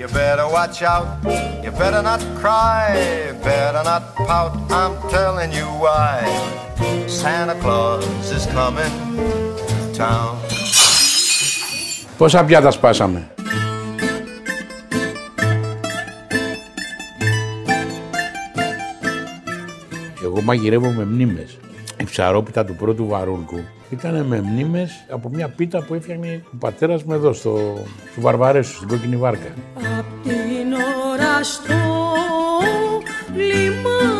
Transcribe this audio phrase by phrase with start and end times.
[0.00, 1.08] You better watch out,
[1.64, 2.84] you better not cry,
[3.42, 6.14] better not pout, I'm telling you why.
[7.08, 8.94] Santa Claus is coming
[9.58, 10.36] to town.
[12.18, 13.30] Πόσα πιάτα σπάσαμε.
[20.24, 21.58] Εγώ μαγειρεύω με μνήμες.
[22.00, 23.60] Η ψαρόπιτα του πρώτου βαρούλκου
[23.90, 27.58] ήταν με μνήμες από μια πίτα που έφτιαχνε ο πατέρας μου εδώ στο,
[28.12, 29.48] στο Βαρβαρέσου, στην κόκκινη βάρκα.
[29.98, 30.72] Απ' την
[31.12, 31.74] ώρα στο
[33.34, 34.17] λιμάνι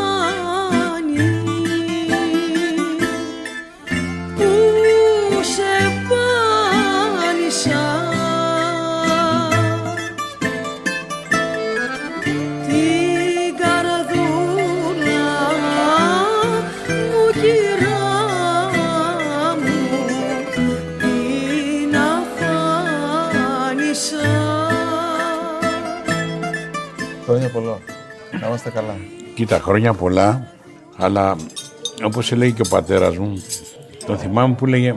[27.49, 27.79] Χρόνια πολλά.
[28.41, 28.97] Να είμαστε καλά.
[29.35, 30.47] Κοίτα, χρόνια πολλά,
[30.97, 31.37] αλλά
[32.05, 33.43] όπως έλεγε και ο πατέρας μου,
[34.07, 34.95] τον θυμάμαι που έλεγε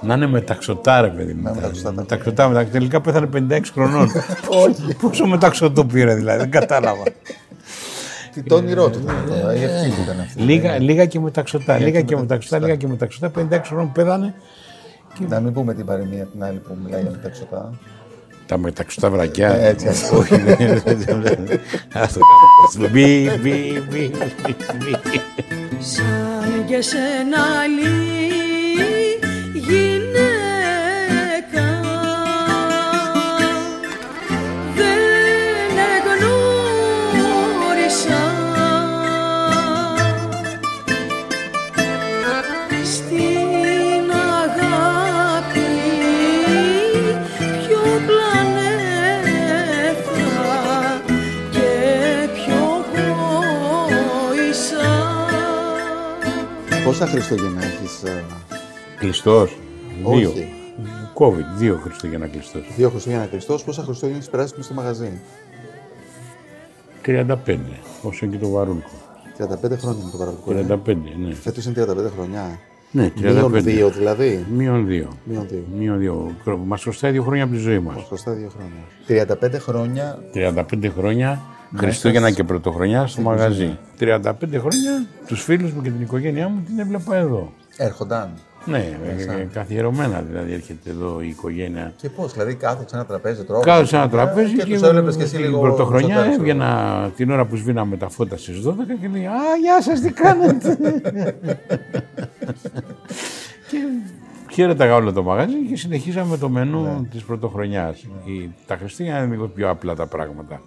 [0.00, 1.42] να είναι μεταξωτά ρε παιδί μου.
[1.42, 2.78] μεταξωτά, τα Μεταξωτά, μεταξωτά.
[2.78, 4.08] Τελικά πέθανε 56 χρονών.
[4.64, 4.94] Όχι.
[5.00, 7.02] Πόσο μεταξωτό πήρε δηλαδή, δεν κατάλαβα.
[8.32, 10.42] Τι το όνειρό του ήταν τώρα, η ευχή του ήταν αυτή.
[10.42, 13.30] λίγα, λίγα και μεταξωτά, λίγα και μεταξωτά, λίγα και μεταξωτά.
[13.50, 14.34] 56 χρόνων πέθανε.
[15.28, 17.72] Να μην πούμε την παροιμία την άλλη που μιλάει για μεταξωτά.
[18.46, 19.48] Τα μεταξωτά βρακιά.
[19.48, 20.14] Ε, έτσι, έτσι.
[20.14, 21.60] Όχι, δεν είναι.
[21.92, 22.88] Ας το κάνω.
[22.92, 24.10] Μπι, μπι, μπι,
[24.78, 24.90] μπι.
[25.78, 28.05] Σαν και σένα άλλη
[56.98, 58.24] Πόσα Χριστούγεννα έχεις, ε,
[58.98, 59.56] Κλειστός.
[60.04, 60.28] Δύο.
[60.28, 60.48] Όχι.
[61.18, 62.62] COVID, δύο Χριστούγεννα κλειστός.
[62.76, 65.10] δύο Χριστούγεννα Χριστός, πόσα Χριστούγεννα έχεις περάσει μες στο μαγαζί;
[67.02, 68.90] 35, όσο και το βαρούλκο.
[69.38, 70.52] 35 χρόνια με το παραγωγικό.
[70.52, 71.34] 35, ναι.
[71.34, 72.58] Φέτος είναι 35 χρονιά.
[72.90, 73.60] Ναι, Μείον 35.
[73.60, 74.46] δύο δηλαδή.
[74.50, 75.08] Μείον δύο.
[75.24, 75.64] Μείον δύο.
[75.78, 76.34] Μείον δύο.
[76.66, 78.04] Μας χρωστάει δύο χρόνια από τη ζωή μας.
[78.06, 79.36] Χρωστά δύο χρόνια.
[79.54, 81.42] 35 χρόνια 35 χρόνια
[81.76, 83.78] Χριστούγεννα και Πρωτοχρονιά στο μαγαζί.
[84.00, 87.52] 35 χρόνια τους φίλους μου και την οικογένειά μου την έβλεπα εδώ.
[87.76, 88.30] έρχονταν.
[88.64, 88.78] Ναι,
[89.38, 91.92] ε, καθιερωμένα δηλαδή έρχεται εδώ η οικογένεια.
[91.96, 93.60] Και πώς, δηλαδή κάθεται σε ένα τραπέζι, τρώω.
[93.60, 95.60] Κάτω σε ένα τραπέζι και, και, τους έβλεπες και εσύ την λίγο.
[95.60, 96.42] πρωτοχρονιά ζωντανά, ξέρω.
[96.42, 99.30] έβγαινα την ώρα που σβήναμε τα φώτα στις 12 και λέει «Α,
[99.62, 100.76] γεια σας, τι κάνετε»
[103.68, 103.78] Και
[104.52, 107.06] χαίρεταγα όλο το μαγαζί και συνεχίσαμε το μενού Ναι.
[107.10, 108.02] της πρωτοχρονιάς.
[108.24, 110.60] Η- Τα Χριστούγεννα είναι λίγο πιο απλά τα πράγματα.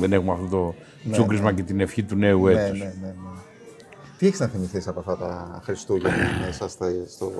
[0.00, 0.74] Δεν έχουμε αυτό το
[1.10, 2.78] τσούκρισμα και την ευχή του νέου Ναι, έτους.
[2.78, 3.12] ναι, ναι, ναι.
[4.18, 6.16] Τι έχεις να θυμηθείς από αυτά τα Χριστούγεννα
[6.46, 7.32] μέσα στα- στο.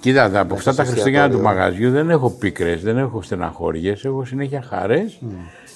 [0.00, 1.58] Κοίτα, τα- από αυτά τα στο Χριστούγεννα του εστιατόριο.
[1.60, 5.18] μαγαζιού δεν έχω πίκρες, δεν έχω στεναχώριες, έχω συνέχεια χαρές,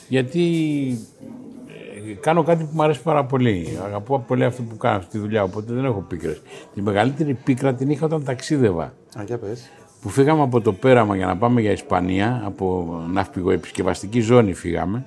[0.08, 0.42] γιατί
[2.09, 3.78] ε, κάνω κάτι που μου αρέσει πάρα πολύ.
[3.84, 6.42] Αγαπώ πολύ αυτό που κάνω, αυτή τη δουλειά, οπότε δεν έχω πίκρες.
[6.74, 8.84] Τη μεγαλύτερη πίκρα την είχα όταν ταξίδευα.
[9.19, 9.70] Α, για πες.
[10.03, 15.04] Που φύγαμε από το πέραμα για να πάμε για Ισπανία, από ναύπηγο επισκευαστική ζώνη φύγαμε,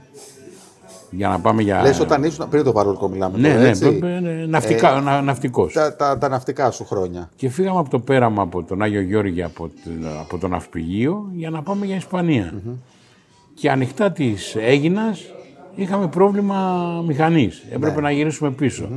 [1.16, 1.82] για να πάμε για...
[1.82, 2.50] Λες όταν ήσουν.
[2.50, 3.38] Πριν το παρόλκο μιλάμε.
[3.38, 3.92] Ναι, τώρα, ναι, έτσι.
[3.98, 5.74] π- π- ναυτικά, να- ναυτικός.
[5.74, 7.30] Τα, τα, τα ναυτικά σου χρόνια.
[7.36, 11.50] Και φύγαμε από το πέραμα από τον Άγιο Γιώργη από, το- από το ναυπηγείο για
[11.50, 12.54] να πάμε για ισπανια
[13.54, 15.22] Και ανοιχτά της Έγινας
[15.76, 17.64] είχαμε πρόβλημα μηχανής.
[17.72, 18.90] Έπρεπε να γυρίσουμε πίσω.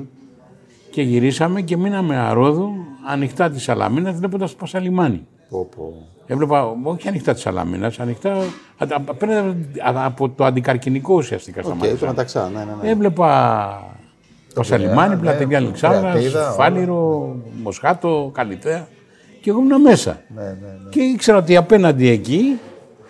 [0.90, 2.70] Και γυρίσαμε και μείναμε αρόδου
[3.08, 5.26] ανοιχτά της Σαλαμίνας βλέποντας το Πασαλιμάνι.
[5.50, 6.06] Πω, πω.
[6.26, 8.42] Έβλεπα, όχι ανοιχτά της Σαλαμίνας, ανοιχτά α-
[8.78, 9.66] α- απέναντι
[10.04, 11.96] από το αντικαρκυνικό ουσιαστικά στα Οκ, μάτια.
[11.96, 12.64] το μεταξά, ναι, ναι.
[12.82, 12.90] ναι.
[12.90, 13.82] Έβλεπα
[14.54, 18.88] το Σαλιμάνι, ναι, Πλατεία Αλεξάνδρας, Πλατεία, Φάληρο, Μοσχάτο, Καλλιθέα.
[19.40, 20.20] Και εγώ ήμουν μέσα.
[20.34, 20.88] ναι, ναι, ναι.
[20.90, 22.58] Και ήξερα ότι απέναντι εκεί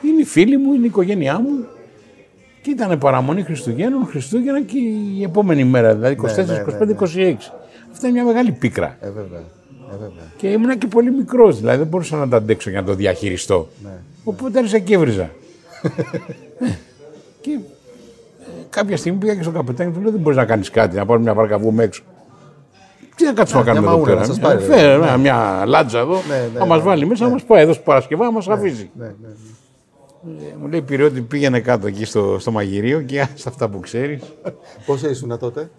[0.02, 1.66] είναι οι φίλοι μου, είναι η οικογένειά μου.
[2.62, 4.78] Και ήταν παραμονή Χριστουγέννων, Χριστούγεννα και
[5.18, 7.34] η επόμενη μέρα, δηλαδή 24, ναι, ναι, 25, 26.
[7.92, 8.96] Αυτή είναι μια μεγάλη πίκρα.
[9.00, 9.40] Ε, βέβαια.
[9.92, 10.32] Ε, βέβαια.
[10.36, 13.68] Και ήμουνα και πολύ μικρός, δηλαδή δεν μπορούσα να το αντέξω για να το διαχειριστώ.
[13.84, 13.90] Ναι.
[14.24, 15.22] Οπότε άρχισα και έβριζα.
[16.60, 16.64] Ε,
[17.40, 17.58] και ε,
[18.70, 21.20] κάποια στιγμή πήγα και στον καπετάνιο του λέω: Δεν μπορείς να κάνεις κάτι, να πάρω
[21.20, 22.02] μια βάρκα να βγούμε έξω.
[23.16, 24.20] Τι να κάτσουμε να μια κάνουμε εδώ μαούρα πέρα.
[24.26, 25.16] να σας Μια- πάρει, φέρε, βέβαια.
[25.16, 27.72] μια- μια λάτζα εδώ, Ναι, ναι, να μας ναι, βάλει μέσα, να μας πάει εδώ
[27.72, 28.90] στο Παρασκευά, να μας αφήσει.
[28.98, 29.28] Ναι, ναι, ναι.
[30.46, 34.22] Ε, Μου λέει πυριώτη πήγαινε κάτω εκεί στο, στο μαγειρίο και άσε αυτά που ξέρεις.
[34.86, 35.70] Πόσο ήσουν τότε,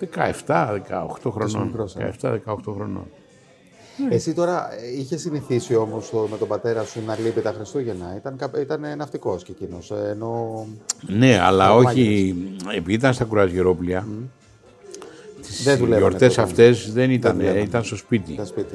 [0.00, 1.62] 17-18 χρονών.
[1.66, 2.12] μικρός, ε.
[2.22, 3.06] 17-18 χρονών.
[4.10, 8.14] Εσύ τώρα είχες συνηθίσει όμως με τον πατέρα σου να λείπει τα Χριστούγεννα.
[8.16, 9.90] Ήταν, κα- ήταν ναυτικός και εκείνος.
[10.10, 10.66] Ενώ
[11.06, 12.34] Ναι, αλλά Ο όχι.
[12.76, 14.06] Επειδή ήταν στα κουρασγερόπλια,
[15.42, 16.42] τις Δεν δουλεύανε γιορτές τότε.
[16.48, 17.60] αυτές δεν ήταν, δουλεύανε.
[17.60, 18.32] ήταν στο σπίτι.
[18.32, 18.74] ήταν σπίτι.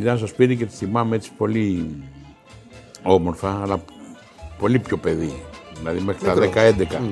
[0.00, 1.94] Ήταν στο σπίτι και τη θυμάμαι έτσι πολύ
[3.02, 3.84] όμορφα, αλλά
[4.58, 5.42] πολύ πιο παιδί.
[5.78, 7.10] Δηλαδή μέχρι τα 10-11.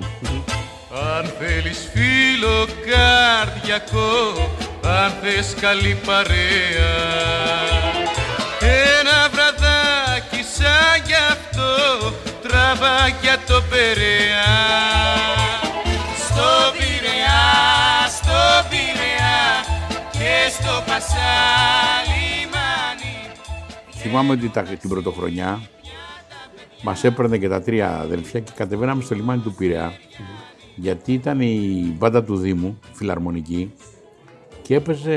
[0.94, 4.10] Αν θέλεις φίλο καρδιακό,
[4.82, 6.92] αν θες καλή παρέα.
[8.60, 11.72] Ένα βραδάκι σαν γι' αυτό,
[12.42, 14.52] τραβά για το Περαία
[16.16, 17.44] Στο Πειραιά,
[18.08, 18.40] στο
[18.70, 19.40] Πειραιά
[20.10, 22.36] και στο Πασαλιμάνι
[23.96, 25.60] Θυμάμαι ότι τα, την πρωτοχρονιά
[26.82, 29.92] μας έπαιρνε και τα τρία αδελφιά και κατεβαίναμε στο λιμάνι του Πειραιά.
[30.76, 33.72] Γιατί ήταν η μπάντα του Δήμου, φιλαρμονική,
[34.62, 35.16] και έπαιζε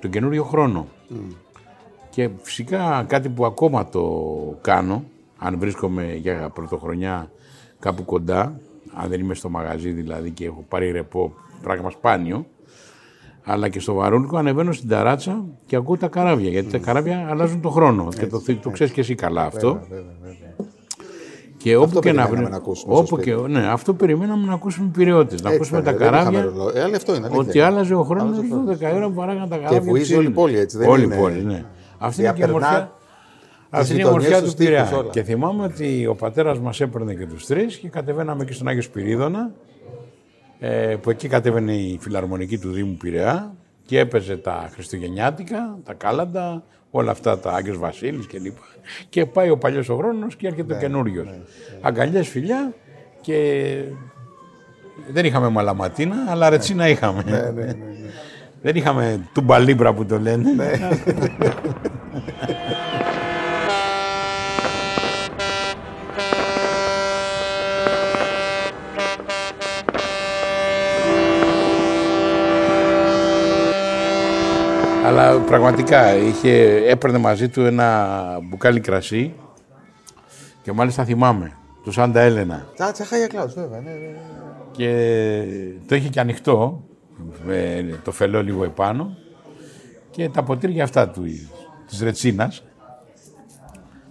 [0.00, 0.86] τον καινούριο χρόνο.
[2.10, 5.04] Και φυσικά κάτι που ακόμα το κάνω,
[5.38, 7.30] αν βρίσκομαι για πρωτοχρονιά
[7.78, 8.60] κάπου κοντά,
[8.94, 12.46] αν δεν είμαι στο μαγαζί δηλαδή και έχω πάρει ρεπό, πράγμα σπάνιο,
[13.44, 16.50] αλλά και στο Βαρούλικο ανεβαίνω στην ταράτσα και ακούω τα καράβια.
[16.50, 18.08] Γιατί τα καράβια αλλάζουν το χρόνο.
[18.18, 19.80] και το, το ξέρεις και εσύ καλά αυτό.
[21.62, 22.50] Και όπου και να περιμέναμε βρει.
[22.50, 23.50] να ακούσουμε στο Όπου και, σπίτι.
[23.50, 25.34] ναι, αυτό περιμέναμε να ακούσουμε πυριώτε.
[25.42, 26.42] Να Έτσι ακούσουμε ήταν, τα δεν είχαμε καράβια.
[26.58, 26.72] ρολόι.
[26.76, 27.24] Ε, αλλά αυτό είναι.
[27.26, 27.66] αλήθεια Ότι είναι.
[27.66, 28.54] άλλαζε ο χρόνος Άλλαζε
[28.86, 29.80] ο 12 ώρα που παράγαν τα καράβια.
[29.80, 30.34] βουίζει της όλη η Έλληνας.
[30.44, 31.64] πόλη, έτσι, δεν Όλη η είναι- πόλη, ναι.
[31.98, 32.92] Αυτή είναι και η Διαπερνά ομορφιά.
[33.70, 34.96] Αυτή είναι η γειτονιές, ομορφιά τους του τοίχους, Πειραιά.
[34.98, 35.08] όλα.
[35.10, 38.82] Και θυμάμαι ότι ο πατέρας μας έπαιρνε και τους τρεις και κατεβαίναμε και στον Άγιο
[38.82, 39.50] Σπυρίδωνα.
[40.58, 43.52] Ε, που εκεί κατέβαινε η φιλαρμονική του Δήμου Πειραιά
[43.86, 46.62] και έπαιζε τα Χριστουγεννιάτικα, τα κάλαντα,
[46.94, 48.62] όλα αυτά τα Άγιος Βασίλης και λοιπά.
[49.08, 51.28] Και πάει ο παλιός ο χρόνος και έρχεται ο καινούριος.
[51.80, 52.74] Αγκαλιές φιλιά
[53.20, 53.74] και
[55.08, 57.54] δεν είχαμε μαλαματίνα, αλλά ρετσίνα είχαμε.
[58.62, 60.50] Δεν είχαμε τουμπαλίμπρα που το λένε.
[75.12, 79.34] Αλλά πραγματικά είχε, έπαιρνε μαζί του ένα μπουκάλι κρασί
[80.62, 81.52] και μάλιστα θυμάμαι,
[81.84, 82.66] του Σάντα Έλενα.
[82.76, 83.80] Τα τσαχάγια κλάους, βέβαια.
[83.80, 84.18] Ναι, ναι, ναι.
[84.70, 84.88] Και
[85.88, 86.84] το είχε και ανοιχτό,
[87.44, 89.16] με το φελό λίγο επάνω
[90.10, 91.22] και τα ποτήρια αυτά του,
[91.88, 92.64] της Ρετσίνας.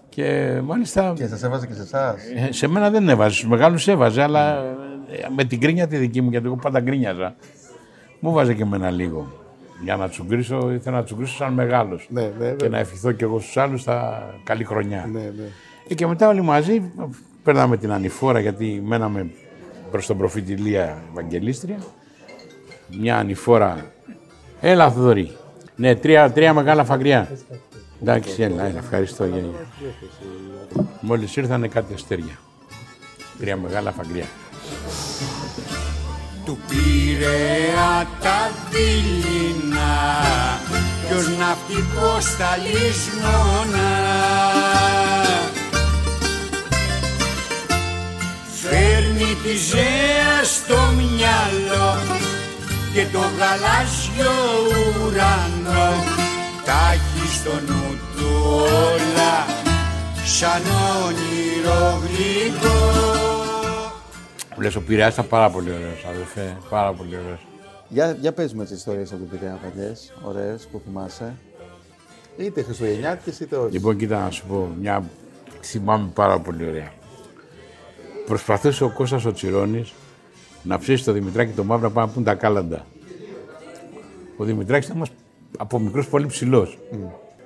[0.09, 2.15] Και μάλιστα Και σας έβαζε και σε εσάς.
[2.35, 4.57] ε, σε μένα δεν έβαζε, στους μεγάλους έβαζε, αλλά
[5.11, 7.35] ε, με την κρίνια τη δική μου, γιατί εγώ πάντα γκρίνιαζα,
[8.19, 9.39] μου βάζε και εμένα λίγο.
[9.83, 12.07] Για να τσουγκρίσω, ήθελα να τσουγκρίσω σαν μεγάλος.
[12.09, 12.69] Ναι, ναι, και βέβαια.
[12.69, 15.09] να ευχηθώ κι εγώ στους άλλους τα καλή χρονιά.
[15.11, 15.43] Ναι, ναι.
[15.87, 16.91] Ε, Και μετά όλοι μαζί
[17.43, 19.29] παίρναμε την ανηφόρα γιατί μέναμε
[19.91, 21.77] προς τον προφήτη Λία Ευαγγελίστρια.
[22.99, 23.85] Μια ανηφόρα.
[24.61, 25.31] Έλα Θοδωρή.
[25.75, 27.29] Ναι, τρία, τρία μεγάλα φαγριά.
[28.01, 29.25] Εντάξει, έλα, έλα, ευχαριστώ.
[29.25, 30.85] γεια, γεια.
[31.01, 32.39] Μόλις ήρθανε κάτι αστέρια.
[33.39, 34.25] Τρία μεγάλα φαγριά.
[36.51, 39.97] Του Πειραιά τα δειλινά.
[41.07, 43.93] Ποιος ναυτικός τα λησμονά
[48.61, 51.97] φέρνει τη ζέα στο μυαλό
[52.93, 54.37] και το γαλάζιο
[55.05, 56.03] ουρανό.
[56.65, 58.63] Τα έχει στο νου του
[58.93, 59.45] όλα
[60.23, 60.63] σαν
[61.05, 63.20] όνειρο γλυκό
[64.61, 66.57] Λες, ο Πειραιάς ήταν πάρα πολύ ωραίος, αδελφέ.
[66.69, 67.45] Πάρα πολύ ωραίος.
[67.87, 71.35] Για, για πες μου τις ιστορίες από την Πειραιά παλιές, ωραίες, που θυμάσαι.
[72.37, 73.71] Είτε Χριστουγεννιάτικες είτε όχι.
[73.71, 75.03] Λοιπόν, κοίτα να σου πω, μια
[75.61, 76.91] θυμάμαι πάρα πολύ ωραία.
[78.25, 79.93] Προσπαθούσε ο Κώστας ο Τσιρόνης
[80.63, 82.85] να ψήσει το Δημητράκη το μαύρο να πάμε να πούν τα κάλαντα.
[84.37, 85.09] Ο Δημητράκης ήταν μας
[85.57, 86.77] από μικρός πολύ ψηλός.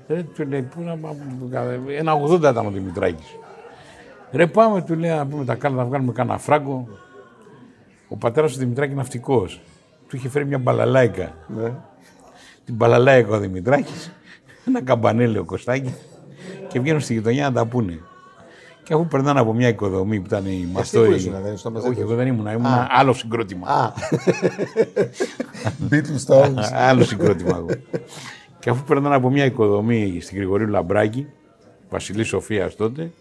[0.07, 1.17] Ρε, του λέει, πού να πάμε,
[1.98, 3.27] ένα 80 ήταν ο Δημητράκης.
[4.31, 6.88] Ρε πάμε, του λέει, να πούμε τα κάλαντα, να βγάλουμε κανένα φράγκο.
[8.07, 9.62] Ο πατέρας του Δημητράκη ναυτικός.
[10.07, 11.33] Του είχε φέρει μια μπαλαλάικα.
[11.47, 11.74] Ναι.
[12.65, 14.12] Την μπαλαλάικα ο Δημητράκης,
[14.67, 15.93] ένα καμπανέλαιο ο Κωστάκη
[16.67, 18.00] και βγαίνουν στη γειτονιά να τα πούνε.
[18.83, 21.09] Και αφού περνάνε από μια οικοδομή που ήταν η Μαστόρη.
[21.09, 23.67] που ήσουν, δεν ήσουν μαζί Όχι, τους; εγώ δεν ήμουν, ήμουν άλλο συγκρότημα.
[23.67, 23.91] Α,
[25.89, 26.71] Beatles Stones.
[26.89, 27.67] Άλλο συγκρότημα εγώ.
[28.59, 31.27] και αφού περνάνε από μια οικοδομή στην Γρηγορίου Λαμπράκη,
[31.89, 33.12] Βασιλή Σοφίας τότε,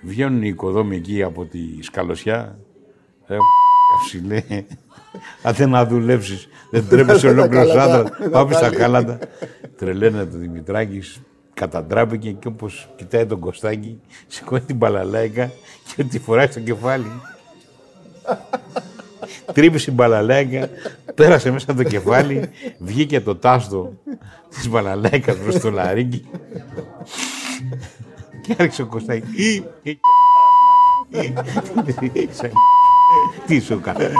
[0.00, 2.58] βγαίνουν οι οικοδόμοι εκεί από τη σκαλωσιά.
[3.94, 4.64] Ρε ψηλέ,
[5.42, 6.48] άντε να δουλέψει.
[6.70, 8.18] Δεν τρέπεσαι ολόκληρο κάλαντα, άντρα.
[8.20, 8.76] να Πάμε στα βάλει.
[8.76, 9.18] κάλαντα.
[9.76, 11.02] Τρελαίνε το Δημητράκη,
[11.54, 15.50] καταντράπηκε και όπω κοιτάει τον Κωστάκη, σηκώνει την μπαλαλάικα
[15.96, 17.06] και τη φοράει στο κεφάλι.
[19.52, 20.68] Τρύπησε η μπαλαλέκα,
[21.14, 23.92] πέρασε μέσα από το κεφάλι, βγήκε το τάστο
[24.48, 26.26] της μπαλαλέκας προς το λαρίκι
[28.42, 29.62] και άρχισε ο Κωστάκης.
[33.46, 33.60] «Ή, ή, και μαλάκα, ή».
[33.60, 34.14] Τι σου κάνει.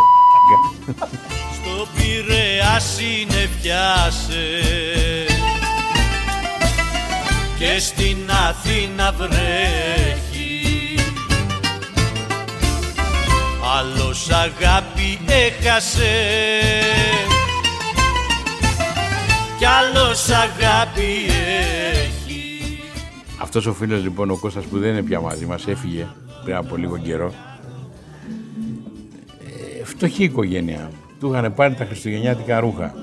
[1.55, 4.47] Στο Πειραιά συνεφιάσε
[7.59, 10.99] και στην Αθήνα βρέχει
[13.79, 16.13] άλλος αγάπη έχασε
[19.59, 21.27] κι άλλος αγάπη
[21.93, 22.79] έχει
[23.43, 26.07] Αυτός ο φίλος λοιπόν ο Κώστας που δεν είναι πια μαζί μας έφυγε
[26.45, 27.33] πριν από λίγο καιρό.
[29.95, 30.91] Ε, φτωχή οικογένεια.
[31.21, 32.95] Του είχαν πάρει τα χριστουγεννιάτικα ρούχα,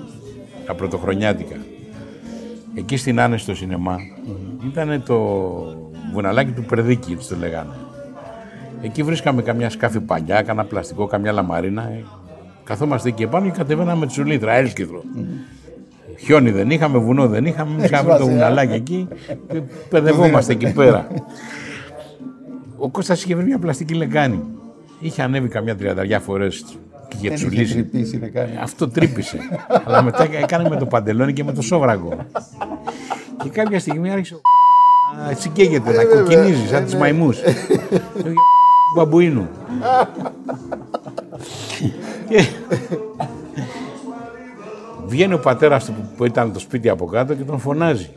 [0.66, 1.56] τα πρωτοχρονιάτικα.
[2.76, 3.98] Εκεί στην Άνεση στο σινεμά
[4.66, 5.18] ήταν το
[6.14, 7.74] βουναλάκι του Περδίκη, τους το λέγανε.
[8.82, 11.82] Εκεί βρίσκαμε καμιά σκάφη παλιά, κάνα πλαστικό, καμιά λαμαρίνα.
[11.84, 12.04] ε,
[12.64, 15.02] Καθόμαστε εκεί επάνω και κατεβαίναμε τσουλίτρα, έλσκυθρο.
[16.20, 18.34] Χιόνι δεν είχαμε, βουνό δεν είχαμε, εμείς είχαμε το βάζει, ε.
[18.34, 19.08] βουναλάκι εκεί
[19.52, 21.08] και παιδευόμαστε εκεί πέρα.
[22.78, 24.44] Ο Κώστας είχε βρει μια πλαστική λεκάνη.
[25.02, 26.66] Είχε ανέβει καμιά τριανταριά φορές
[27.08, 27.74] και είχε Δεν είχε τσουλήσει.
[27.74, 28.58] τρυπήσει να κάνει.
[28.62, 29.38] Αυτό τρύπησε.
[29.86, 32.14] Αλλά μετά έκανε με το παντελόνι και με το σόβραγο.
[33.44, 34.40] και κάποια στιγμή άρχισε ο
[35.28, 37.38] να τσικέγεται, να κοκκινίζει σαν τις μαϊμούς.
[38.24, 38.34] του
[38.96, 39.48] μπαμπουίνου.
[42.30, 42.46] και
[45.06, 48.10] βγαίνει ο πατέρας του που- που ήταν το σπίτι από κάτω και τον φωνάζει.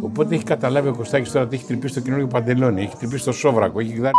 [0.00, 3.32] Οπότε έχει καταλάβει ο Κωστάκης τώρα ότι έχει τρυπήσει το καινούργιο παντελόνι, έχει τρυπήσει το
[3.32, 4.14] σόβρακο, έχει γδάρει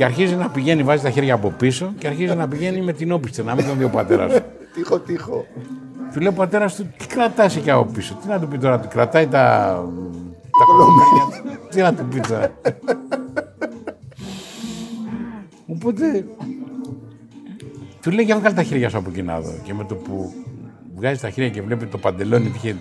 [0.00, 3.12] και αρχίζει να πηγαίνει, βάζει τα χέρια από πίσω και αρχίζει να πηγαίνει με την
[3.12, 4.42] όπισθεν, να μην τον δει ο πατέρας του.
[4.74, 5.46] Τύχο, τύχο.
[6.12, 8.18] Του λέει ο πατέρας του, τι κρατάει εκεί από πίσω.
[8.22, 9.38] Τι να του πει τώρα, του κρατάει τα.
[10.58, 11.60] τα κολομέρια.
[11.70, 12.52] Τι να του πει τώρα.
[15.66, 16.26] Οπότε.
[18.02, 19.52] Του λέει για βγάλει τα χέρια σου από εκεί να δω.
[19.62, 20.32] Και με το που
[20.94, 22.76] βγάζει τα χέρια και βλέπει το παντελόνι ότι είχε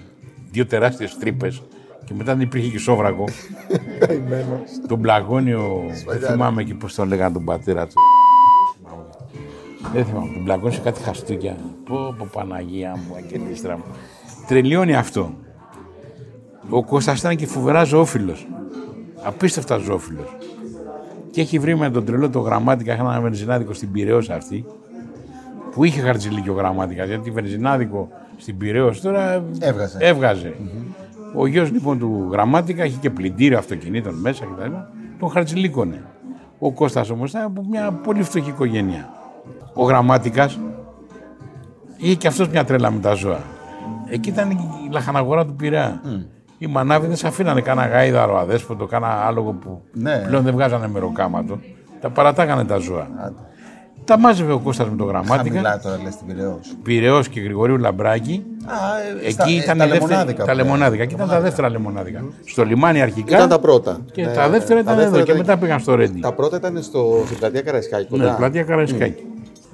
[0.51, 1.61] δύο τεράστιες τρύπες
[2.09, 3.23] και μετά δεν υπήρχε και σόβρακο.
[4.87, 7.93] τον πλαγόνιο, δεν θυμάμαι εκεί πώς τον λέγανε τον πατέρα του.
[9.93, 11.55] Δεν θυμάμαι, τον πλαγόνιο σε κάτι χαστούκια.
[11.85, 13.83] Πω, πω Παναγία μου, αγγελίστρα μου.
[14.47, 15.33] Τρελιώνει αυτό.
[16.69, 18.47] Ο Κώστας ήταν και φοβερά ζωόφιλος.
[19.23, 20.35] Απίστευτα ζωόφιλος.
[21.31, 24.65] Και έχει βρει με τον τρελό το γραμμάτικα, είχα ένα βενζινάδικο στην Πυραιός αυτή,
[25.71, 29.97] που είχε χαρτζηλίκιο γραμμάτικα, γιατί βενζινάδικο στην Πυραιός τώρα Έβγαζε.
[30.01, 30.55] έβγαζε.
[31.35, 34.71] Ο γιος λοιπόν του γραμμάτικα είχε και πλυντήριο αυτοκινήτων μέσα κτλ.
[35.19, 36.03] Τον χαρτζηλίκωνε.
[36.59, 39.09] Ο Κώστας όμως ήταν από μια πολύ φτωχή οικογένεια.
[39.73, 40.59] Ο γραμμάτικας
[41.97, 43.39] είχε και αυτός μια τρέλα με τα ζώα.
[44.09, 44.57] Εκεί ήταν η
[44.91, 46.01] λαχαναγορά του Πειραιά.
[46.57, 50.17] Οι μανάβιδες αφήνανε κάνα γάιδαρο αδέσποτο, κάνα άλογο που Ναι.
[50.27, 51.59] πλέον δεν βγάζανε μεροκάματο.
[52.01, 53.07] Τα παρατάγανε τα ζώα.
[54.09, 55.37] Τα μάζευε ο Κώστας με το γραμμάτικα.
[55.55, 56.59] Χαμηλά τώρα λες στην Πειραιώς.
[56.83, 58.43] Πυραιός και Γρηγορίου Λαμπράκη.
[58.65, 58.73] Α,
[59.25, 60.37] ε, στα- Εκεί ε, ήταν τα η δεύτερη- λεμονάδικα.
[60.37, 60.63] τα που λέγανε.
[60.63, 61.03] λεμονάδικα.
[61.03, 62.23] Εκεί ήταν τα δεύτερα λεμονάδικα.
[62.45, 63.35] Στο λιμάνι αρχικά.
[63.35, 63.99] Ήταν τα πρώτα.
[64.11, 66.19] Και Ναι, τα δεύτερα ήταν δεύτερα εδώ και ήταν- μετά πήγαν στο Ρέντι.
[66.19, 68.23] Τα πρώτα ήταν στο, στην πλατεία Καραϊσκάκη κοντά.
[68.31, 69.23] Ναι, πλατεία Καραϊσκάκη.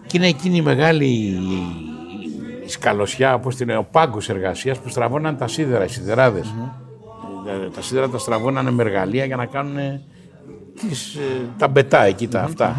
[0.08, 1.06] Και είναι εκείνη η μεγάλη
[2.66, 6.54] η σκαλωσιά, όπως την λέει, ο πάγκος εργασίας που στραβώναν τα σίδερα, οι σιδεράδες.
[7.76, 9.76] Τα σίδερα τα στραβώνανε με εργαλεία για να κάνουν
[10.80, 11.20] τις, ε,
[11.58, 12.76] τα μπετά εκεί, τα αυτά.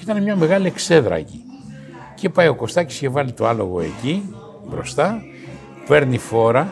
[0.00, 1.44] Και ήταν μια μεγάλη εξέδρα εκεί.
[2.14, 4.34] Και πάει ο Κωστάκης και βάλει το άλογο εκεί,
[4.70, 5.22] μπροστά,
[5.86, 6.68] παίρνει φόρα,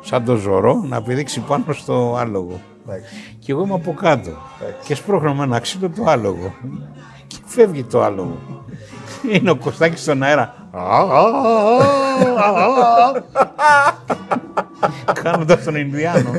[0.00, 2.60] σαν το ζωρό, να πηδήξει πάνω στο άλογο.
[2.86, 3.14] Εντάξει.
[3.38, 4.30] Και εγώ είμαι από κάτω.
[4.84, 6.54] Και σπρώχνω με ένα ξύλο το άλογο.
[7.26, 8.38] Και φεύγει το άλογο.
[9.32, 10.54] Είναι ο Κωστάκης στον αέρα.
[15.22, 16.30] Κάνοντας τον Ινδιάνο.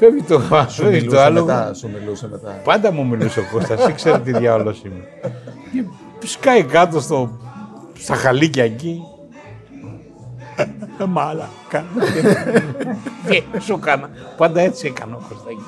[0.00, 1.46] Φεύγει το, Σου φεύγει το μιλούσε άλογο.
[1.46, 1.74] μετά.
[1.74, 2.60] Σου μιλούσε μετά.
[2.64, 5.04] Πάντα μου μιλούσε ο Κώστας, ήξερε τι διάολος είμαι.
[6.18, 7.38] Και σκάει κάτω στο,
[7.98, 9.02] στα χαλίκια εκεί.
[10.56, 11.84] Ε, Μάλακα.
[13.26, 14.10] Τι σου έκανα.
[14.36, 15.64] Πάντα έτσι έκανε ο Κωστάκης.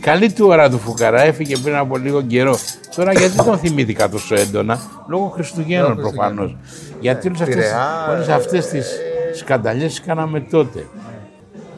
[0.00, 2.56] Καλή του ώρα του Φουκαρά έφυγε πριν από λίγο καιρό.
[2.96, 6.56] Τώρα γιατί τον θυμήθηκα τόσο έντονα, λόγω Χριστουγέννων προφανώς.
[7.00, 8.98] Γιατί όλες αυτέ Πειραιά, όλες αυτές τις
[9.34, 10.86] σκανταλιές τις κάναμε τότε.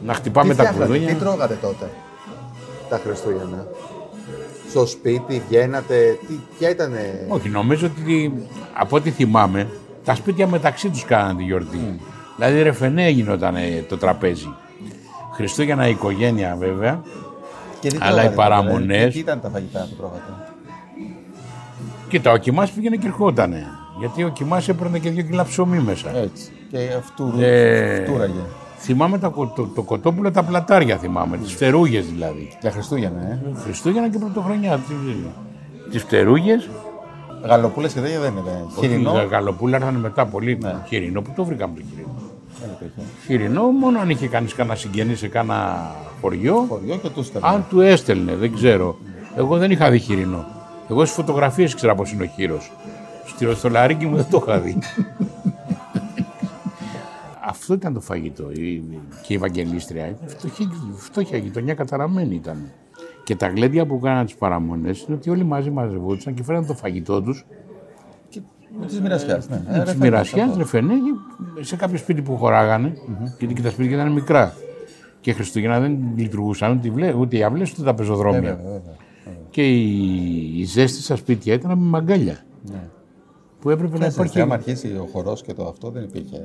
[0.05, 1.15] Να χτυπάμε Τι τα φτιάχνατε, κουδούνια.
[1.15, 1.91] Τι τρώγατε τότε,
[2.89, 3.67] τα Χριστούγεννα;
[4.71, 6.93] Στο σπίτι βγαίνατε, τι, ποια ήταν.
[7.29, 8.33] Όχι, νομίζω ότι
[8.75, 9.69] από ό,τι θυμάμαι,
[10.05, 12.01] τα σπίτια μεταξύ τους κάνανε τη γιορτή.
[12.37, 13.55] Δηλαδή ρεφενέ γινόταν
[13.89, 14.55] το τραπέζι.
[15.35, 17.03] Χριστούγεννα η οικογένεια βέβαια.
[17.81, 20.33] Και τι αλλά τρώγατε οι τότε, παραμονές- δηλαδή, Τι ήταν τα φαγητά που τρώγατε;
[22.09, 23.67] Κοίτα, ο κοιμάς πήγαινε και ερχότανε.
[23.99, 26.17] Γιατί ο κοιμάς έπαιρνε και δύο κιλά ψωμί μέσα.
[26.17, 26.51] Έτσι.
[26.71, 28.41] Και φτουρου, Ε, φτούραγε.
[28.85, 32.49] Θυμάμαι τα, κο- το, το κοτόπουλο τα πλατάρια, θυμάμαι, τις φτερούγες δηλαδή.
[32.61, 33.39] Για Χριστούγεννα, ε.
[33.65, 34.81] Χριστούγεννα και Πρωτοχρονιά.
[35.91, 36.69] Τις φτερούγες,
[37.45, 38.65] Γαλοπούλες και τέτοια δεν είναι.
[38.79, 39.13] Χοιρινό.
[39.13, 40.59] τα γαλοπούλα ήρθαν μετά πολύ.
[40.63, 40.75] Ναι.
[40.87, 42.15] Χοιρινό, που το βρήκαμε το χοιρινό.
[42.61, 43.01] Δεν υπήρχε.
[43.27, 47.47] Χοιρινό, μόνο αν είχε κανείς κανένα συγγενή σε κάνα χωριό, Χωριό και τους στέλνω.
[47.49, 48.97] αν του έστελνε, δεν ξέρω.
[49.37, 50.45] Εγώ δεν είχα δει χοιρινό.
[50.91, 52.73] Εγώ στις φωτογραφίες ήξερα πώ είναι ο χείρος.
[53.27, 54.79] Στο στολαρίκι μου δεν το είχα δει.
[57.73, 58.51] Αυτό ήταν το φαγητό.
[58.51, 58.83] Η-
[59.23, 62.57] Και η Ευαγγελίστρια ήταν φτωχή, φτώχεια γειτονιά καταραμένη ήταν.
[63.25, 66.75] Και τα γλέντια που κάναν τις παραμονές είναι ότι όλοι μαζί μαζευόντουσαν και φέραν το
[66.75, 67.45] φαγητό τους
[68.89, 69.49] Τη μοιρασιάς.
[69.49, 69.57] Ναι.
[69.57, 70.59] Ε, ρε, τη φαίνεται μοιρασιά, αυτό.
[70.59, 70.95] ρεφενέ,
[71.55, 72.93] και σε κάποιο σπίτι που χωράγανε,
[73.39, 74.55] γιατί και τα σπίτια ήταν μικρά.
[75.21, 78.41] Και Χριστούγεννα δεν λειτουργούσαν ούτε, οι βλέ- ούτε οι αυλέ ούτε τα πεζοδρόμια.
[78.41, 78.97] Βέβαια, βέβαια.
[79.51, 82.39] Και η, η ζέστη στα σπίτια ήταν με μαγκάλια.
[83.63, 84.41] Που έπρεπε να Ξέρεις, υπάρχει.
[84.41, 86.37] άμα αρχίσει ο χορός και το αυτό δεν υπήρχε.